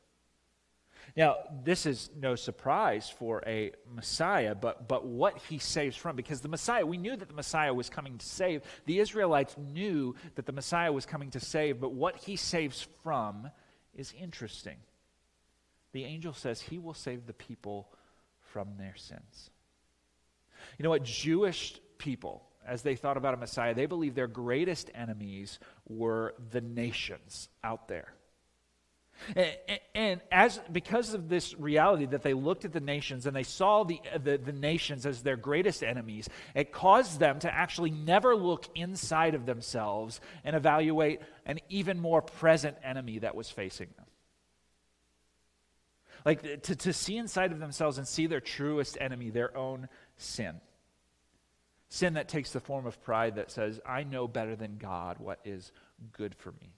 Now, 1.15 1.35
this 1.63 1.85
is 1.85 2.09
no 2.15 2.35
surprise 2.35 3.09
for 3.09 3.43
a 3.45 3.71
Messiah, 3.93 4.55
but, 4.55 4.87
but 4.87 5.05
what 5.05 5.37
he 5.49 5.57
saves 5.57 5.95
from, 5.95 6.15
because 6.15 6.41
the 6.41 6.47
Messiah, 6.47 6.85
we 6.85 6.97
knew 6.97 7.15
that 7.15 7.27
the 7.27 7.33
Messiah 7.33 7.73
was 7.73 7.89
coming 7.89 8.17
to 8.17 8.25
save. 8.25 8.61
The 8.85 8.99
Israelites 8.99 9.55
knew 9.57 10.15
that 10.35 10.45
the 10.45 10.51
Messiah 10.51 10.91
was 10.91 11.05
coming 11.05 11.31
to 11.31 11.39
save, 11.39 11.79
but 11.79 11.93
what 11.93 12.15
he 12.15 12.35
saves 12.35 12.87
from 13.03 13.49
is 13.95 14.13
interesting. 14.19 14.77
The 15.91 16.05
angel 16.05 16.33
says 16.33 16.61
he 16.61 16.77
will 16.77 16.93
save 16.93 17.25
the 17.25 17.33
people 17.33 17.89
from 18.39 18.77
their 18.77 18.95
sins. 18.95 19.49
You 20.77 20.83
know 20.83 20.89
what? 20.89 21.03
Jewish 21.03 21.79
people, 21.99 22.43
as 22.65 22.81
they 22.81 22.95
thought 22.95 23.17
about 23.17 23.35
a 23.35 23.37
Messiah, 23.37 23.75
they 23.75 23.85
believed 23.85 24.15
their 24.15 24.27
greatest 24.27 24.89
enemies 24.95 25.59
were 25.87 26.33
the 26.51 26.61
nations 26.61 27.49
out 27.63 27.87
there. 27.87 28.13
And, 29.93 30.21
as 30.31 30.61
because 30.71 31.13
of 31.13 31.27
this 31.27 31.53
reality 31.59 32.05
that 32.07 32.21
they 32.21 32.33
looked 32.33 32.63
at 32.63 32.71
the 32.71 32.79
nations 32.79 33.25
and 33.25 33.35
they 33.35 33.43
saw 33.43 33.83
the, 33.83 33.99
the, 34.23 34.37
the, 34.37 34.53
nations 34.53 35.05
as 35.05 35.21
their 35.21 35.35
greatest 35.35 35.83
enemies, 35.83 36.29
it 36.55 36.71
caused 36.71 37.19
them 37.19 37.39
to 37.39 37.53
actually 37.53 37.91
never 37.91 38.35
look 38.35 38.65
inside 38.75 39.35
of 39.35 39.45
themselves 39.45 40.21
and 40.45 40.55
evaluate 40.55 41.19
an 41.45 41.59
even 41.67 41.99
more 41.99 42.21
present 42.21 42.77
enemy 42.81 43.19
that 43.19 43.35
was 43.35 43.49
facing 43.49 43.89
them. 43.97 44.05
Like 46.25 46.63
to, 46.63 46.75
to 46.75 46.93
see 46.93 47.17
inside 47.17 47.51
of 47.51 47.59
themselves 47.59 47.97
and 47.97 48.07
see 48.07 48.27
their 48.27 48.41
truest 48.41 48.97
enemy, 49.01 49.29
their 49.29 49.55
own 49.55 49.89
sin. 50.17 50.61
Sin 51.89 52.13
that 52.13 52.29
takes 52.29 52.51
the 52.51 52.59
form 52.59 52.85
of 52.85 53.01
pride 53.03 53.35
that 53.35 53.51
says, 53.51 53.79
I 53.85 54.03
know 54.03 54.27
better 54.27 54.55
than 54.55 54.77
God 54.77 55.17
what 55.19 55.39
is 55.43 55.71
good 56.13 56.35
for 56.35 56.51
me. 56.51 56.73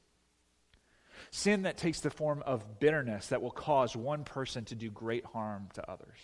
Sin 1.29 1.63
that 1.63 1.77
takes 1.77 1.99
the 1.99 2.09
form 2.09 2.41
of 2.45 2.79
bitterness 2.79 3.27
that 3.27 3.41
will 3.41 3.51
cause 3.51 3.95
one 3.95 4.23
person 4.23 4.65
to 4.65 4.75
do 4.75 4.89
great 4.89 5.25
harm 5.25 5.67
to 5.73 5.91
others. 5.91 6.17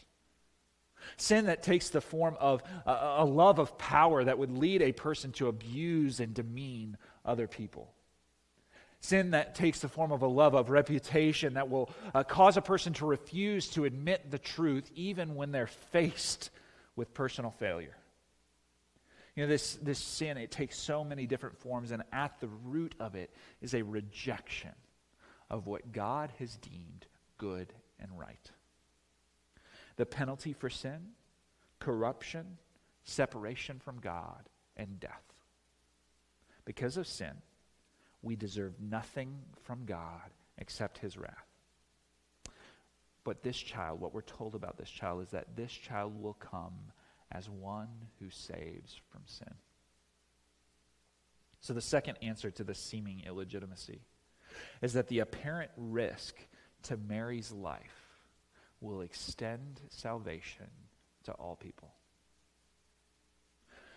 Sin 1.17 1.45
that 1.45 1.63
takes 1.63 1.89
the 1.89 2.01
form 2.01 2.35
of 2.39 2.63
a, 2.85 3.23
love 3.23 3.59
of 3.59 3.77
power 3.77 4.23
that 4.23 4.39
would 4.39 4.57
lead 4.57 4.81
a 4.81 4.91
person 4.91 5.31
to 5.33 5.47
abuse 5.47 6.19
and 6.19 6.33
demean 6.33 6.97
other 7.25 7.47
people. 7.47 7.93
Sin 8.99 9.31
that 9.31 9.53
takes 9.53 9.79
the 9.79 9.87
form 9.87 10.11
of 10.11 10.23
a 10.23 10.27
love 10.27 10.55
of 10.55 10.69
reputation 10.69 11.53
that 11.53 11.69
will 11.69 11.89
uh, 12.15 12.23
cause 12.23 12.57
a 12.57 12.61
person 12.61 12.93
to 12.93 13.05
refuse 13.05 13.69
to 13.69 13.85
admit 13.85 14.31
the 14.31 14.39
truth 14.39 14.89
even 14.95 15.35
when 15.35 15.51
they're 15.51 15.67
faced 15.67 16.49
with 16.95 17.13
personal 17.13 17.51
failure. 17.51 17.95
You 19.37 19.43
know, 19.43 19.49
this, 19.49 19.75
this 19.75 19.99
sin, 19.99 20.35
it 20.37 20.49
takes 20.49 20.79
so 20.79 21.03
many 21.03 21.27
different 21.27 21.59
forms, 21.59 21.91
and 21.91 22.01
at 22.11 22.39
the 22.39 22.47
root 22.47 22.95
of 22.99 23.13
it 23.13 23.29
is 23.61 23.75
a 23.75 23.83
rejection 23.83 24.71
of 25.51 25.67
what 25.67 25.91
God 25.91 26.31
has 26.39 26.55
deemed 26.55 27.05
good 27.37 27.71
and 27.99 28.09
right. 28.17 28.51
The 29.95 30.07
penalty 30.07 30.53
for 30.53 30.71
sin, 30.71 31.09
corruption, 31.77 32.57
separation 33.03 33.77
from 33.77 33.99
God, 33.99 34.49
and 34.75 34.99
death. 34.99 35.35
Because 36.65 36.97
of 36.97 37.05
sin, 37.05 37.33
we 38.23 38.35
deserve 38.35 38.73
nothing 38.81 39.37
from 39.61 39.85
God 39.85 40.31
except 40.57 40.97
his 40.97 41.15
wrath. 41.15 41.45
But 43.23 43.43
this 43.43 43.57
child, 43.57 44.01
what 44.01 44.15
we're 44.15 44.21
told 44.21 44.55
about 44.55 44.77
this 44.77 44.89
child 44.89 45.21
is 45.21 45.29
that 45.29 45.55
this 45.55 45.71
child 45.71 46.19
will 46.19 46.33
come 46.33 46.73
as 47.31 47.49
one 47.49 47.89
who 48.19 48.29
saves 48.29 48.99
from 49.11 49.21
sin. 49.25 49.53
So, 51.59 51.73
the 51.73 51.81
second 51.81 52.17
answer 52.21 52.51
to 52.51 52.63
the 52.63 52.75
seeming 52.75 53.23
illegitimacy 53.25 54.01
is 54.81 54.93
that 54.93 55.07
the 55.07 55.19
apparent 55.19 55.71
risk 55.75 56.35
to 56.83 56.97
Mary's 56.97 57.51
life 57.51 58.07
will 58.79 59.01
extend 59.01 59.81
salvation 59.89 60.67
to 61.23 61.31
all 61.33 61.55
people. 61.55 61.91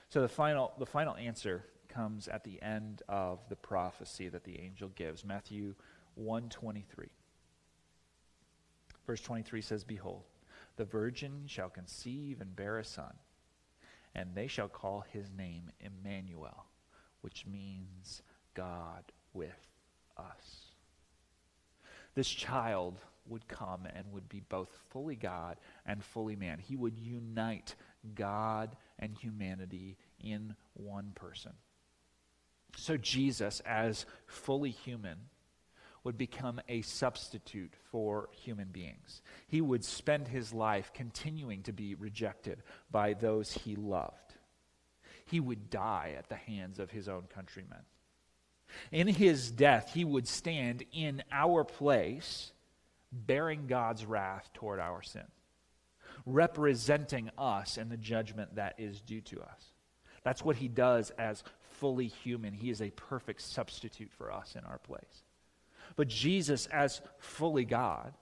So 0.09 0.21
the 0.21 0.29
final, 0.29 0.73
the 0.79 0.87
final 0.87 1.15
answer 1.17 1.65
comes 1.89 2.27
at 2.27 2.45
the 2.45 2.61
end 2.61 3.03
of 3.09 3.39
the 3.49 3.57
prophecy 3.57 4.29
that 4.29 4.45
the 4.45 4.59
angel 4.59 4.89
gives, 4.89 5.25
Matthew 5.25 5.75
123. 6.17 7.07
Verse 9.07 9.21
23 9.21 9.61
says, 9.61 9.85
Behold, 9.85 10.25
the 10.81 10.87
virgin 10.87 11.43
shall 11.45 11.69
conceive 11.69 12.41
and 12.41 12.57
bear 12.57 12.79
a 12.79 12.85
son, 12.85 13.13
and 14.15 14.35
they 14.35 14.47
shall 14.47 14.67
call 14.67 15.05
his 15.13 15.31
name 15.31 15.71
Emmanuel, 15.79 16.65
which 17.21 17.45
means 17.45 18.23
God 18.55 19.05
with 19.35 19.69
us. 20.17 20.73
This 22.15 22.31
child 22.31 22.99
would 23.27 23.47
come 23.47 23.87
and 23.95 24.11
would 24.11 24.27
be 24.31 24.41
both 24.49 24.71
fully 24.89 25.17
God 25.17 25.59
and 25.85 26.03
fully 26.03 26.35
man. 26.35 26.59
He 26.59 26.77
would 26.77 26.99
unite 26.99 27.75
God 28.15 28.75
and 28.99 29.15
humanity 29.15 29.99
in 30.19 30.57
one 30.73 31.13
person. 31.15 31.53
So 32.75 32.97
Jesus, 32.97 33.61
as 33.67 34.07
fully 34.27 34.71
human, 34.71 35.19
would 36.05 36.17
become 36.17 36.61
a 36.69 36.83
substitute 36.83 37.75
for 37.91 38.29
human 38.33 38.69
beings. 38.69 39.23
He 39.49 39.61
would 39.61 39.85
spend 39.85 40.29
his 40.29 40.53
life 40.53 40.93
continuing 40.95 41.63
to 41.65 41.73
be 41.73 41.95
rejected 41.95 42.63
by 42.91 43.15
those 43.15 43.53
he 43.53 43.77
loved. 43.77 44.35
He 45.27 45.41
would 45.41 45.71
die 45.71 46.15
at 46.19 46.29
the 46.29 46.37
hands 46.37 46.79
of 46.79 46.91
his 46.91 47.09
own 47.09 47.25
countrymen. 47.33 47.81
In 48.93 49.09
his 49.09 49.51
death, 49.51 49.93
he 49.93 50.05
would 50.05 50.27
stand 50.27 50.85
in 50.93 51.23
our 51.31 51.65
place, 51.65 52.53
bearing 53.13 53.67
God's 53.67 54.05
wrath 54.05 54.49
toward 54.55 54.81
our 54.81 55.03
sin, 55.03 55.27
representing 56.25 57.31
us 57.37 57.77
and 57.77 57.91
the 57.91 57.97
judgment 57.97 58.55
that 58.55 58.75
is 58.79 59.01
due 59.01 59.21
to 59.23 59.41
us. 59.41 59.65
That's 60.23 60.45
what 60.45 60.57
he 60.57 60.69
does 60.69 61.11
as 61.11 61.43
fully 61.73 62.07
human. 62.09 62.53
He 62.53 62.71
is 62.71 62.81
a 62.81 62.91
perfect 62.91 63.43
substitute 63.43 64.11
for 64.17 64.33
us 64.33 64.55
in 64.57 64.65
our 64.65 64.79
place. 64.79 65.25
But 65.97 66.09
Jesus, 66.09 66.67
as 66.67 67.01
fully 67.19 67.65
God, 67.65 68.15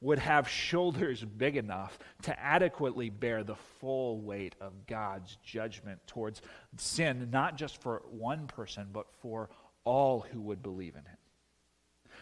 would 0.00 0.18
have 0.18 0.48
shoulders 0.48 1.24
big 1.24 1.56
enough 1.56 1.96
to 2.22 2.38
adequately 2.38 3.08
bear 3.08 3.44
the 3.44 3.54
full 3.80 4.20
weight 4.20 4.56
of 4.60 4.86
God's 4.86 5.38
judgment 5.44 6.00
towards 6.08 6.42
sin, 6.76 7.28
not 7.30 7.56
just 7.56 7.80
for 7.80 8.02
one 8.10 8.48
person, 8.48 8.88
but 8.92 9.06
for 9.20 9.48
all 9.84 10.20
who 10.20 10.40
would 10.40 10.62
believe 10.62 10.94
in 10.96 11.04
him. 11.04 11.16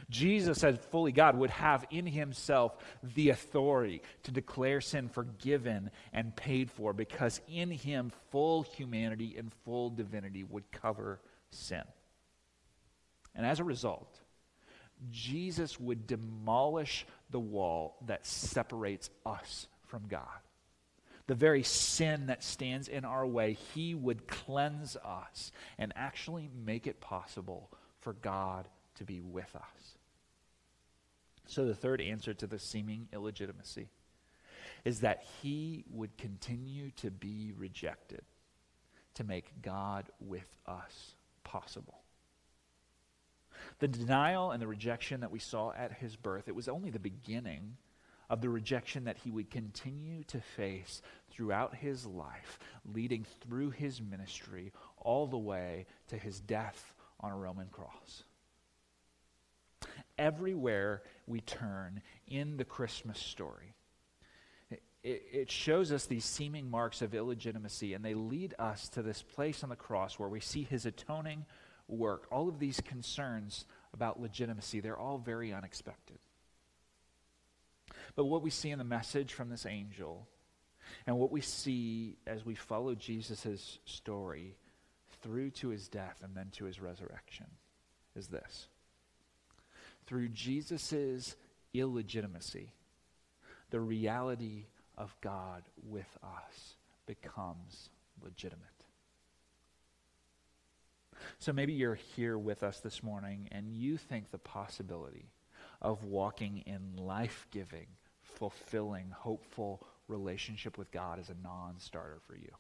Jesus, 0.09 0.63
as 0.63 0.79
fully 0.91 1.13
God, 1.13 1.37
would 1.37 1.51
have 1.51 1.85
in 1.91 2.07
himself 2.07 2.77
the 3.03 3.31
authority 3.31 4.03
to 4.25 4.31
declare 4.31 4.81
sin 4.81 5.09
forgiven 5.09 5.91
and 6.13 6.35
paid 6.37 6.71
for 6.71 6.93
because 6.93 7.41
in 7.49 7.71
him 7.71 8.13
full 8.31 8.63
humanity 8.63 9.37
and 9.39 9.53
full 9.65 9.91
divinity 9.91 10.45
would 10.45 10.71
cover 10.71 11.21
sin. 11.51 11.83
And 13.35 13.47
as 13.47 13.61
a 13.61 13.65
result, 13.65 14.20
Jesus 15.11 15.79
would 15.81 16.07
demolish 16.07 17.07
the 17.31 17.41
wall 17.41 17.97
that 18.07 18.27
separates 18.27 19.11
us 19.25 19.69
from 19.87 20.07
God. 20.09 20.25
The 21.27 21.35
very 21.35 21.63
sin 21.63 22.27
that 22.27 22.43
stands 22.43 22.89
in 22.89 23.05
our 23.05 23.27
way, 23.27 23.57
he 23.75 23.95
would 23.95 24.27
cleanse 24.27 24.97
us 24.97 25.53
and 25.79 25.93
actually 25.95 26.51
make 26.65 26.87
it 26.87 27.01
possible 27.01 27.71
for 28.01 28.15
God 28.15 28.67
to 28.97 29.05
be 29.05 29.21
with 29.21 29.55
us. 29.55 29.97
So, 31.47 31.65
the 31.67 31.75
third 31.75 32.01
answer 32.01 32.35
to 32.35 32.47
the 32.47 32.59
seeming 32.59 33.09
illegitimacy 33.13 33.89
is 34.85 35.01
that 35.01 35.25
he 35.43 35.85
would 35.91 36.17
continue 36.17 36.91
to 36.97 37.11
be 37.11 37.53
rejected 37.57 38.23
to 39.15 39.25
make 39.25 39.63
God 39.63 40.07
with 40.21 40.57
us 40.67 41.15
possible. 41.45 42.00
The 43.81 43.89
denial 43.89 44.51
and 44.51 44.63
the 44.63 44.67
rejection 44.67 45.21
that 45.21 45.31
we 45.31 45.39
saw 45.39 45.73
at 45.73 45.93
his 45.93 46.17
birth, 46.17 46.49
it 46.49 46.55
was 46.55 46.69
only 46.69 46.91
the 46.91 46.99
beginning 46.99 47.77
of 48.29 48.41
the 48.41 48.49
rejection 48.49 49.05
that 49.05 49.19
he 49.19 49.31
would 49.31 49.51
continue 49.51 50.23
to 50.25 50.41
face 50.41 51.03
throughout 51.31 51.75
his 51.75 52.07
life, 52.07 52.59
leading 52.85 53.27
through 53.43 53.71
his 53.71 54.01
ministry 54.01 54.73
all 54.99 55.27
the 55.27 55.39
way 55.39 55.87
to 56.09 56.17
his 56.17 56.39
death 56.41 56.95
on 57.19 57.33
a 57.33 57.37
Roman 57.37 57.67
cross 57.67 58.23
everywhere 60.21 61.03
we 61.27 61.41
turn 61.41 62.03
in 62.29 62.59
the 62.59 62.65
Christmas 62.65 63.19
story. 63.19 63.75
It, 65.03 65.51
shows 65.51 65.93
us 65.93 66.05
these 66.05 66.27
seeming 66.27 66.71
marks 66.71 67.01
of 67.01 67.15
illegitimacy, 67.15 67.95
and 67.95 68.05
they 68.05 68.13
lead 68.13 68.55
us 68.59 68.87
to 68.91 69.03
this 69.03 69.23
place 69.23 69.63
on 69.65 69.71
the 69.71 69.77
cross 69.77 70.19
where 70.19 70.29
we 70.29 70.41
see 70.41 70.63
his 70.63 70.85
atoning 70.85 71.47
work. 71.91 72.27
All 72.31 72.49
of 72.49 72.59
these 72.59 72.81
concerns 72.81 73.65
about 73.93 74.21
legitimacy, 74.21 74.81
they're 74.81 74.99
all 74.99 75.19
very 75.19 75.53
unexpected. 75.53 76.19
But 78.15 78.27
what 78.27 78.43
we 78.43 78.51
see 78.51 78.71
in 78.71 78.79
the 78.79 78.85
message 78.85 79.33
from 79.33 79.51
this 79.51 79.67
angel, 79.67 80.27
and 81.07 81.19
what 81.19 81.31
we 81.31 81.41
see 81.41 82.17
as 82.27 82.45
we 82.45 82.55
follow 82.55 82.95
Jesus' 82.95 83.79
story 83.85 84.57
through 85.23 85.51
to 85.51 85.69
his 85.69 85.89
death 85.89 86.23
and 86.23 86.35
then 86.35 86.51
to 86.53 86.65
his 86.65 86.81
resurrection, 86.81 87.47
is 88.17 88.29
this. 88.29 88.69
Through 90.07 90.29
Jesus' 90.29 91.37
illegitimacy, 91.73 92.73
the 93.71 93.81
reality 93.81 94.67
of 94.99 95.15
God 95.21 95.63
with 95.89 96.19
us 96.23 96.75
becomes 97.07 97.91
legitimate. 98.23 98.70
So 101.39 101.53
maybe 101.53 101.73
you're 101.73 101.99
here 102.17 102.37
with 102.39 102.63
us 102.63 102.81
this 102.81 103.03
morning 103.03 103.49
and 103.53 103.73
you 103.73 103.97
think 103.97 104.31
the 104.31 104.39
possibility 104.39 105.31
of 105.83 106.05
walking 106.05 106.59
in 106.67 106.97
life 106.97 107.47
giving, 107.51 107.87
fulfilling, 108.23 109.11
hopeful 109.11 109.87
relationship 110.09 110.77
with 110.77 110.91
God 110.91 111.19
is 111.19 111.31
a 111.31 111.35
non 111.43 111.79
starter 111.79 112.21
for 112.27 112.37
you. 112.37 112.51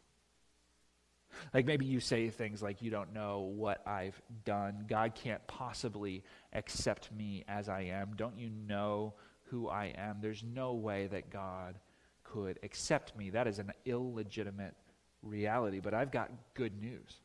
Like 1.54 1.66
maybe 1.66 1.86
you 1.86 2.00
say 2.00 2.28
things 2.30 2.62
like, 2.62 2.82
You 2.82 2.90
don't 2.90 3.12
know 3.12 3.40
what 3.40 3.86
I've 3.86 4.20
done. 4.44 4.86
God 4.88 5.14
can't 5.14 5.46
possibly 5.46 6.24
accept 6.52 7.12
me 7.12 7.44
as 7.48 7.68
I 7.68 7.82
am. 7.82 8.14
Don't 8.16 8.38
you 8.38 8.50
know 8.50 9.14
who 9.44 9.68
I 9.68 9.86
am? 9.96 10.18
There's 10.20 10.44
no 10.44 10.74
way 10.74 11.08
that 11.08 11.30
God 11.30 11.78
could 12.24 12.58
accept 12.62 13.16
me. 13.16 13.30
That 13.30 13.46
is 13.46 13.58
an 13.58 13.72
illegitimate 13.84 14.74
reality. 15.22 15.80
But 15.80 15.94
I've 15.94 16.12
got 16.12 16.30
good 16.54 16.80
news. 16.80 17.16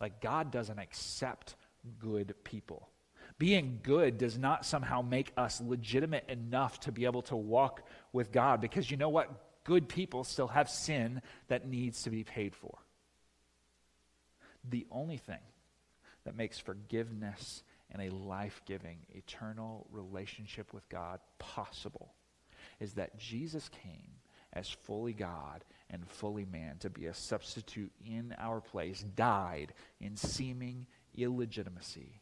Like, 0.00 0.20
God 0.20 0.50
doesn't 0.50 0.78
accept 0.78 1.56
good 1.98 2.34
people. 2.44 2.88
Being 3.38 3.80
good 3.82 4.18
does 4.18 4.38
not 4.38 4.64
somehow 4.64 5.02
make 5.02 5.32
us 5.36 5.60
legitimate 5.60 6.24
enough 6.28 6.80
to 6.80 6.92
be 6.92 7.04
able 7.04 7.22
to 7.22 7.36
walk 7.36 7.86
with 8.12 8.32
God 8.32 8.60
because 8.60 8.90
you 8.90 8.96
know 8.96 9.10
what? 9.10 9.30
Good 9.64 9.88
people 9.88 10.24
still 10.24 10.46
have 10.48 10.70
sin 10.70 11.20
that 11.48 11.68
needs 11.68 12.02
to 12.04 12.10
be 12.10 12.24
paid 12.24 12.54
for. 12.54 12.78
The 14.68 14.86
only 14.90 15.18
thing 15.18 15.40
that 16.24 16.36
makes 16.36 16.58
forgiveness 16.58 17.62
and 17.90 18.02
a 18.02 18.14
life 18.14 18.62
giving, 18.64 18.98
eternal 19.10 19.86
relationship 19.90 20.72
with 20.72 20.88
God 20.88 21.20
possible 21.38 22.14
is 22.80 22.94
that 22.94 23.18
Jesus 23.18 23.68
came 23.68 24.12
as 24.52 24.68
fully 24.68 25.12
God 25.12 25.64
and 25.90 26.08
fully 26.08 26.44
man 26.44 26.76
to 26.80 26.90
be 26.90 27.06
a 27.06 27.14
substitute 27.14 27.92
in 28.04 28.34
our 28.38 28.60
place, 28.60 29.04
died 29.14 29.72
in 30.00 30.16
seeming 30.16 30.86
illegitimacy 31.16 32.20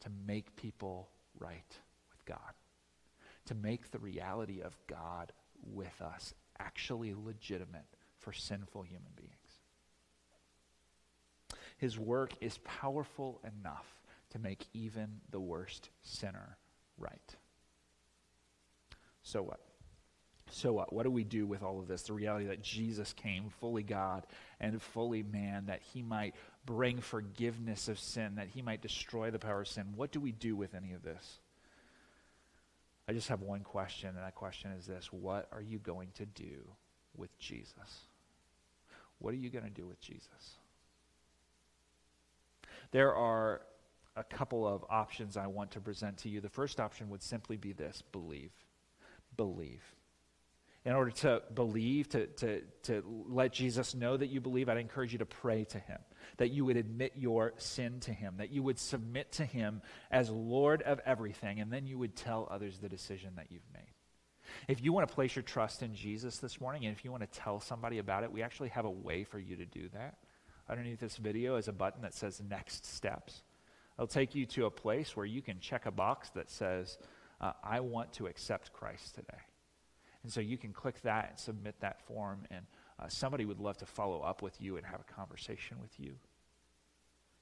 to 0.00 0.08
make 0.26 0.56
people 0.56 1.08
right 1.38 1.78
with 2.10 2.24
God, 2.24 2.54
to 3.46 3.54
make 3.54 3.90
the 3.90 3.98
reality 3.98 4.60
of 4.60 4.76
God 4.86 5.32
with 5.62 6.00
us 6.00 6.34
actually 6.58 7.14
legitimate 7.14 7.86
for 8.18 8.32
sinful 8.32 8.82
human 8.82 9.12
beings. 9.16 9.32
His 11.76 11.98
work 11.98 12.34
is 12.40 12.58
powerful 12.58 13.40
enough 13.44 13.86
to 14.30 14.38
make 14.38 14.66
even 14.72 15.20
the 15.30 15.40
worst 15.40 15.90
sinner 16.02 16.56
right. 16.96 17.36
So 19.22 19.42
what? 19.42 19.60
So 20.54 20.74
what? 20.74 20.92
What 20.92 21.04
do 21.04 21.10
we 21.10 21.24
do 21.24 21.46
with 21.46 21.62
all 21.62 21.80
of 21.80 21.88
this? 21.88 22.02
The 22.02 22.12
reality 22.12 22.46
that 22.46 22.62
Jesus 22.62 23.14
came 23.14 23.48
fully 23.58 23.82
God 23.82 24.26
and 24.60 24.80
fully 24.80 25.22
man, 25.22 25.66
that 25.66 25.80
he 25.80 26.02
might 26.02 26.34
bring 26.66 27.00
forgiveness 27.00 27.88
of 27.88 27.98
sin, 27.98 28.34
that 28.34 28.48
he 28.48 28.60
might 28.60 28.82
destroy 28.82 29.30
the 29.30 29.38
power 29.38 29.62
of 29.62 29.68
sin. 29.68 29.94
What 29.96 30.12
do 30.12 30.20
we 30.20 30.30
do 30.30 30.54
with 30.54 30.74
any 30.74 30.92
of 30.92 31.02
this? 31.02 31.40
I 33.08 33.14
just 33.14 33.28
have 33.28 33.40
one 33.40 33.60
question, 33.60 34.10
and 34.10 34.18
that 34.18 34.34
question 34.34 34.72
is 34.72 34.86
this 34.86 35.06
What 35.10 35.48
are 35.52 35.62
you 35.62 35.78
going 35.78 36.08
to 36.16 36.26
do 36.26 36.68
with 37.16 37.36
Jesus? 37.38 38.06
What 39.20 39.32
are 39.32 39.38
you 39.38 39.48
going 39.48 39.64
to 39.64 39.70
do 39.70 39.86
with 39.86 40.00
Jesus? 40.02 40.58
There 42.90 43.14
are 43.14 43.62
a 44.16 44.24
couple 44.24 44.68
of 44.68 44.84
options 44.90 45.38
I 45.38 45.46
want 45.46 45.70
to 45.70 45.80
present 45.80 46.18
to 46.18 46.28
you. 46.28 46.42
The 46.42 46.50
first 46.50 46.78
option 46.78 47.08
would 47.08 47.22
simply 47.22 47.56
be 47.56 47.72
this 47.72 48.02
believe. 48.12 48.52
Believe 49.38 49.82
in 50.84 50.92
order 50.94 51.12
to 51.12 51.42
believe, 51.54 52.08
to, 52.08 52.26
to, 52.26 52.62
to 52.82 53.24
let 53.28 53.52
Jesus 53.52 53.94
know 53.94 54.16
that 54.16 54.28
you 54.28 54.40
believe, 54.40 54.68
I'd 54.68 54.78
encourage 54.78 55.12
you 55.12 55.18
to 55.18 55.26
pray 55.26 55.64
to 55.66 55.78
him, 55.78 55.98
that 56.38 56.50
you 56.50 56.64
would 56.64 56.76
admit 56.76 57.12
your 57.16 57.52
sin 57.56 58.00
to 58.00 58.12
him, 58.12 58.34
that 58.38 58.50
you 58.50 58.64
would 58.64 58.78
submit 58.78 59.30
to 59.32 59.44
him 59.44 59.80
as 60.10 60.28
Lord 60.28 60.82
of 60.82 61.00
everything, 61.06 61.60
and 61.60 61.72
then 61.72 61.86
you 61.86 61.98
would 61.98 62.16
tell 62.16 62.48
others 62.50 62.78
the 62.78 62.88
decision 62.88 63.34
that 63.36 63.46
you've 63.50 63.62
made. 63.72 63.92
If 64.66 64.82
you 64.82 64.92
want 64.92 65.08
to 65.08 65.14
place 65.14 65.36
your 65.36 65.44
trust 65.44 65.82
in 65.82 65.94
Jesus 65.94 66.38
this 66.38 66.60
morning, 66.60 66.84
and 66.84 66.96
if 66.96 67.04
you 67.04 67.12
want 67.12 67.22
to 67.22 67.38
tell 67.38 67.60
somebody 67.60 67.98
about 67.98 68.24
it, 68.24 68.32
we 68.32 68.42
actually 68.42 68.70
have 68.70 68.84
a 68.84 68.90
way 68.90 69.22
for 69.22 69.38
you 69.38 69.56
to 69.56 69.64
do 69.64 69.88
that. 69.94 70.16
Underneath 70.68 70.98
this 70.98 71.16
video 71.16 71.56
is 71.56 71.68
a 71.68 71.72
button 71.72 72.02
that 72.02 72.14
says 72.14 72.42
Next 72.48 72.86
Steps. 72.86 73.44
It'll 73.96 74.08
take 74.08 74.34
you 74.34 74.46
to 74.46 74.66
a 74.66 74.70
place 74.70 75.16
where 75.16 75.26
you 75.26 75.42
can 75.42 75.60
check 75.60 75.86
a 75.86 75.90
box 75.92 76.30
that 76.30 76.50
says, 76.50 76.98
uh, 77.40 77.52
I 77.62 77.80
want 77.80 78.12
to 78.14 78.26
accept 78.26 78.72
Christ 78.72 79.14
today. 79.14 79.38
And 80.22 80.32
so 80.32 80.40
you 80.40 80.56
can 80.56 80.72
click 80.72 81.00
that 81.02 81.30
and 81.30 81.38
submit 81.38 81.74
that 81.80 82.00
form, 82.06 82.46
and 82.50 82.64
uh, 82.98 83.08
somebody 83.08 83.44
would 83.44 83.58
love 83.58 83.76
to 83.78 83.86
follow 83.86 84.20
up 84.20 84.40
with 84.42 84.60
you 84.60 84.76
and 84.76 84.86
have 84.86 85.00
a 85.00 85.12
conversation 85.12 85.78
with 85.80 85.98
you. 85.98 86.14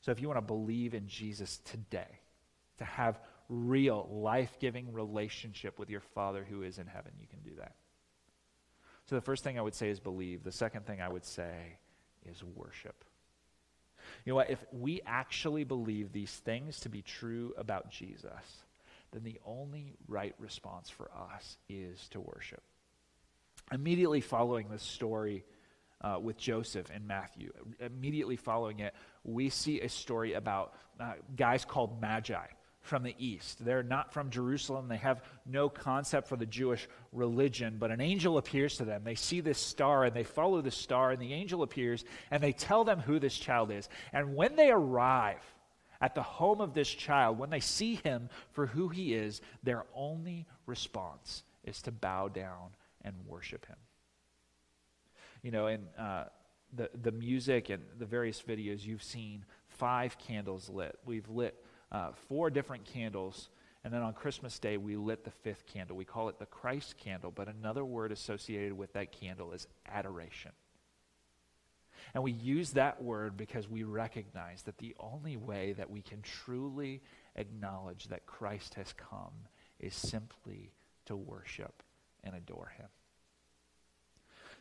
So 0.01 0.11
if 0.13 0.21
you 0.21 0.29
want 0.29 0.39
to 0.39 0.47
believe 0.47 0.95
in 0.95 1.07
Jesus 1.07 1.59
today, 1.59 2.21
to 2.79 2.85
have 2.85 3.21
real 3.51 4.09
life-giving 4.11 4.93
relationship 4.95 5.79
with 5.79 5.91
your 5.91 6.01
Father 6.01 6.47
who 6.49 6.63
is 6.63 6.79
in 6.79 6.87
heaven, 6.87 7.13
you 7.21 7.27
can 7.27 7.41
do 7.41 7.57
that. 7.59 7.75
So 9.07 9.17
the 9.17 9.21
first 9.21 9.45
thing 9.45 9.59
I 9.59 9.63
would 9.63 9.75
say 9.75 9.91
is 9.91 10.01
believe. 10.01 10.45
The 10.45 10.53
second 10.53 10.87
thing 10.87 11.03
I 11.03 11.09
would 11.09 11.27
say 11.27 11.79
is 12.25 12.43
worship. 12.43 13.05
You 14.25 14.33
know 14.33 14.37
what? 14.37 14.51
If 14.51 14.65
we 14.73 15.03
actually 15.05 15.65
believe 15.65 16.13
these 16.13 16.31
things 16.31 16.81
to 16.81 16.89
be 16.89 17.03
true 17.03 17.53
about 17.59 17.91
Jesus, 17.91 18.31
then 19.13 19.23
the 19.25 19.41
only 19.45 19.95
right 20.09 20.35
response 20.39 20.91
for 20.91 21.11
us 21.13 21.59
is 21.69 22.09
to 22.11 22.21
worship. 22.21 22.63
Immediately 23.73 24.21
following 24.21 24.69
this 24.69 24.83
story 24.83 25.45
uh, 26.01 26.19
with 26.21 26.37
Joseph 26.39 26.91
in 26.91 27.07
Matthew, 27.07 27.53
immediately 27.79 28.37
following 28.37 28.81
it, 28.81 28.95
we 29.25 29.49
see 29.49 29.81
a 29.81 29.89
story 29.89 30.35
about 30.35 30.75
uh, 30.99 31.13
guys 31.37 31.65
called 31.65 32.01
Magi 32.01 32.47
from 32.83 33.03
the 33.03 33.15
east. 33.19 33.63
They're 33.65 33.83
not 33.83 34.13
from 34.13 34.31
Jerusalem. 34.31 34.89
They 34.89 34.97
have 34.97 35.23
no 35.45 35.69
concept 35.69 36.29
for 36.29 36.37
the 36.37 36.47
Jewish 36.47 36.89
religion, 37.13 37.77
but 37.79 37.91
an 37.91 38.01
angel 38.01 38.39
appears 38.39 38.77
to 38.79 38.85
them. 38.85 39.05
They 39.05 39.15
see 39.15 39.41
this 39.41 39.59
star 39.59 40.05
and 40.05 40.15
they 40.15 40.25
follow 40.25 40.63
the 40.63 40.71
star, 40.71 41.11
and 41.11 41.21
the 41.21 41.35
angel 41.35 41.63
appears 41.63 42.05
and 42.31 42.43
they 42.43 42.53
tell 42.53 42.85
them 42.85 43.01
who 43.01 43.19
this 43.19 43.37
child 43.37 43.71
is. 43.71 43.89
And 44.13 44.35
when 44.35 44.57
they 44.57 44.71
arrive 44.71 45.43
at 46.01 46.15
the 46.15 46.23
home 46.23 46.61
of 46.61 46.75
this 46.75 46.89
child, 46.89 47.39
when 47.39 47.51
they 47.51 47.61
see 47.61 47.97
him 47.97 48.29
for 48.53 48.67
who 48.67 48.89
he 48.89 49.15
is, 49.15 49.41
their 49.63 49.85
only 49.95 50.47
response 50.67 51.43
is 51.65 51.83
to 51.83 51.93
bow 51.93 52.29
down 52.29 52.71
and 53.03 53.15
worship 53.27 53.67
Him. 53.67 53.77
You 55.43 55.51
know, 55.51 55.67
in 55.69 55.87
uh, 55.99 56.25
the, 56.75 56.91
the 57.03 57.13
music 57.13 57.71
and 57.71 57.83
the 57.99 58.07
various 58.07 58.43
videos, 58.43 58.85
you've 58.85 59.03
seen 59.03 59.45
five 59.69 60.19
candles 60.19 60.69
lit. 60.69 60.99
We've 61.05 61.29
lit 61.29 61.63
uh, 61.91 62.13
four 62.29 62.51
different 62.51 62.85
candles, 62.85 63.49
and 63.85 63.93
then 63.93 64.03
on 64.03 64.13
Christmas 64.13 64.59
Day, 64.59 64.77
we 64.77 64.97
lit 64.97 65.25
the 65.25 65.31
fifth 65.31 65.67
candle. 65.67 65.97
We 65.97 66.05
call 66.05 66.29
it 66.29 66.39
the 66.39 66.47
Christ 66.47 66.97
candle, 66.99 67.31
but 67.31 67.49
another 67.49 67.85
word 67.85 68.13
associated 68.13 68.75
with 68.75 68.93
that 68.93 69.13
candle 69.13 69.53
is 69.53 69.67
adoration. 69.89 70.53
And 72.15 72.23
we 72.23 72.33
use 72.33 72.73
that 72.73 73.03
word 73.03 73.37
because 73.37 73.69
we 73.69 73.85
recognize 73.85 74.63
that 74.63 74.79
the 74.79 74.95
only 74.99 75.37
way 75.37 75.75
that 75.75 75.91
we 75.91 76.03
can 76.03 76.23
truly 76.23 77.03
acknowledge 77.37 78.09
that 78.09 78.27
Christ 78.27 78.75
has 78.75 78.93
come 78.93 79.33
is 79.79 79.95
simply 79.95 80.73
to 81.07 81.17
worship 81.17 81.83
and 82.25 82.35
adore 82.35 82.73
him. 82.77 82.89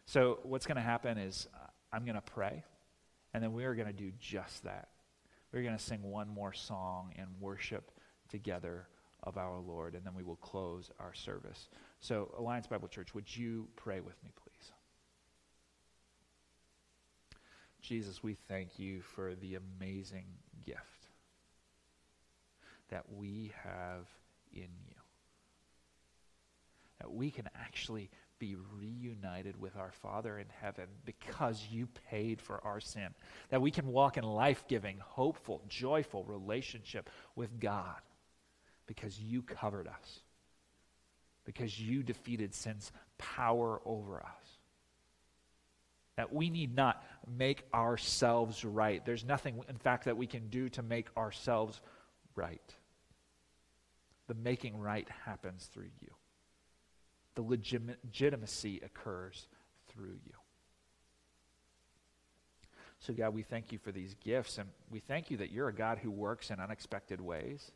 So, 0.05 0.39
what's 0.43 0.65
going 0.65 0.77
to 0.77 0.81
happen 0.81 1.17
is 1.17 1.47
uh, 1.53 1.67
I'm 1.93 2.03
going 2.03 2.15
to 2.15 2.21
pray, 2.21 2.63
and 3.33 3.43
then 3.43 3.53
we 3.53 3.65
are 3.65 3.75
going 3.75 3.88
to 3.88 3.93
do 3.93 4.12
just 4.19 4.63
that. 4.63 4.89
We're 5.51 5.62
going 5.62 5.77
to 5.77 5.83
sing 5.83 6.01
one 6.01 6.27
more 6.29 6.53
song 6.53 7.13
and 7.15 7.27
worship 7.39 7.91
together 8.27 8.88
of 9.23 9.38
our 9.38 9.59
Lord, 9.59 9.95
and 9.95 10.05
then 10.05 10.13
we 10.15 10.23
will 10.23 10.38
close 10.38 10.89
our 10.99 11.13
service. 11.13 11.69
So, 11.99 12.33
Alliance 12.38 12.67
Bible 12.67 12.88
Church, 12.88 13.13
would 13.13 13.35
you 13.35 13.67
pray 13.75 13.99
with 13.99 14.15
me, 14.23 14.31
please? 14.41 14.71
Jesus, 17.81 18.21
we 18.21 18.35
thank 18.47 18.77
you 18.77 19.01
for 19.01 19.35
the 19.35 19.55
amazing 19.55 20.25
gift 20.65 21.07
that 22.89 23.05
we 23.15 23.53
have 23.63 24.07
in 24.53 24.69
you 24.87 24.95
that 26.99 27.11
we 27.11 27.31
can 27.31 27.49
actually 27.55 28.09
be 28.39 28.55
reunited 28.77 29.59
with 29.59 29.75
our 29.75 29.91
Father 30.01 30.37
in 30.37 30.47
heaven 30.61 30.85
because 31.05 31.67
you 31.69 31.87
paid 32.09 32.41
for 32.41 32.63
our 32.65 32.79
sin. 32.79 33.09
That 33.49 33.61
we 33.61 33.71
can 33.71 33.87
walk 33.87 34.17
in 34.17 34.23
life 34.23 34.63
giving, 34.67 34.97
hopeful, 34.99 35.61
joyful 35.67 36.23
relationship 36.25 37.09
with 37.35 37.59
God 37.59 37.99
because 38.85 39.19
you 39.19 39.41
covered 39.41 39.87
us, 39.87 40.19
because 41.45 41.79
you 41.79 42.03
defeated 42.03 42.53
sin's 42.53 42.91
power 43.17 43.81
over 43.85 44.19
us. 44.21 44.59
That 46.19 46.34
we 46.34 46.49
need 46.49 46.75
not 46.75 47.01
make 47.38 47.63
ourselves 47.73 48.65
right. 48.65 49.05
There's 49.05 49.23
nothing, 49.23 49.63
in 49.69 49.77
fact, 49.77 50.03
that 50.03 50.17
we 50.17 50.27
can 50.27 50.49
do 50.49 50.67
to 50.67 50.84
make 50.84 51.08
ourselves 51.15 51.79
right. 52.36 52.75
The 54.27 54.34
making 54.34 54.77
right 54.77 55.08
happens 55.23 55.69
through 55.73 55.91
you, 56.01 56.12
the 57.36 57.41
legitimacy 57.41 58.82
occurs 58.84 59.47
through 59.88 60.17
you. 60.25 60.34
So, 62.99 63.13
God, 63.13 63.34
we 63.34 63.43
thank 63.43 63.71
you 63.71 63.77
for 63.77 63.93
these 63.93 64.13
gifts, 64.15 64.58
and 64.58 64.67
we 64.91 64.99
thank 64.99 65.32
you 65.32 65.38
that 65.38 65.53
you're 65.53 65.69
a 65.69 65.73
God 65.73 65.99
who 65.99 66.12
works 66.12 66.51
in 66.51 66.60
unexpected 66.60 67.21
ways. 67.21 67.71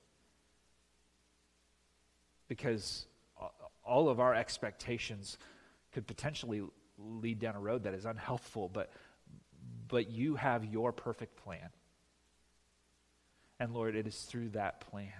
Because 2.49 3.05
all 3.85 4.09
of 4.09 4.19
our 4.19 4.35
expectations 4.35 5.37
could 5.93 6.05
potentially 6.05 6.61
lead 7.03 7.39
down 7.39 7.55
a 7.55 7.59
road 7.59 7.83
that 7.83 7.93
is 7.93 8.05
unhelpful, 8.05 8.69
but, 8.69 8.91
but 9.87 10.09
you 10.09 10.35
have 10.35 10.65
your 10.65 10.91
perfect 10.91 11.35
plan. 11.43 11.69
And 13.59 13.73
Lord, 13.73 13.95
it 13.95 14.07
is 14.07 14.21
through 14.23 14.49
that 14.49 14.81
plan 14.81 15.11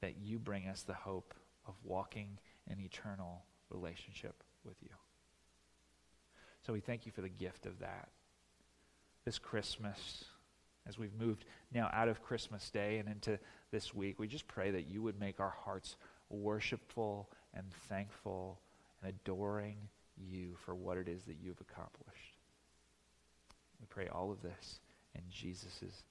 that 0.00 0.16
you 0.18 0.38
bring 0.38 0.66
us 0.66 0.82
the 0.82 0.94
hope 0.94 1.34
of 1.66 1.74
walking 1.84 2.38
in 2.70 2.80
eternal 2.80 3.44
relationship 3.70 4.42
with 4.64 4.76
you. 4.82 4.90
So 6.66 6.72
we 6.72 6.80
thank 6.80 7.06
you 7.06 7.12
for 7.12 7.22
the 7.22 7.28
gift 7.28 7.66
of 7.66 7.78
that. 7.80 8.08
This 9.24 9.38
Christmas, 9.38 10.24
as 10.86 10.98
we've 10.98 11.14
moved 11.14 11.44
now 11.72 11.88
out 11.92 12.08
of 12.08 12.22
Christmas 12.22 12.70
Day 12.70 12.98
and 12.98 13.08
into 13.08 13.38
this 13.70 13.94
week, 13.94 14.18
we 14.18 14.26
just 14.26 14.46
pray 14.46 14.70
that 14.70 14.88
you 14.88 15.02
would 15.02 15.18
make 15.18 15.40
our 15.40 15.54
hearts 15.64 15.96
worshipful 16.28 17.30
and 17.54 17.72
thankful 17.88 18.60
and 19.00 19.10
adoring 19.10 19.76
you 20.28 20.56
for 20.64 20.74
what 20.74 20.98
it 20.98 21.08
is 21.08 21.22
that 21.24 21.36
you've 21.42 21.60
accomplished. 21.60 22.36
We 23.80 23.86
pray 23.88 24.08
all 24.08 24.30
of 24.30 24.42
this 24.42 24.80
in 25.14 25.22
Jesus' 25.30 26.02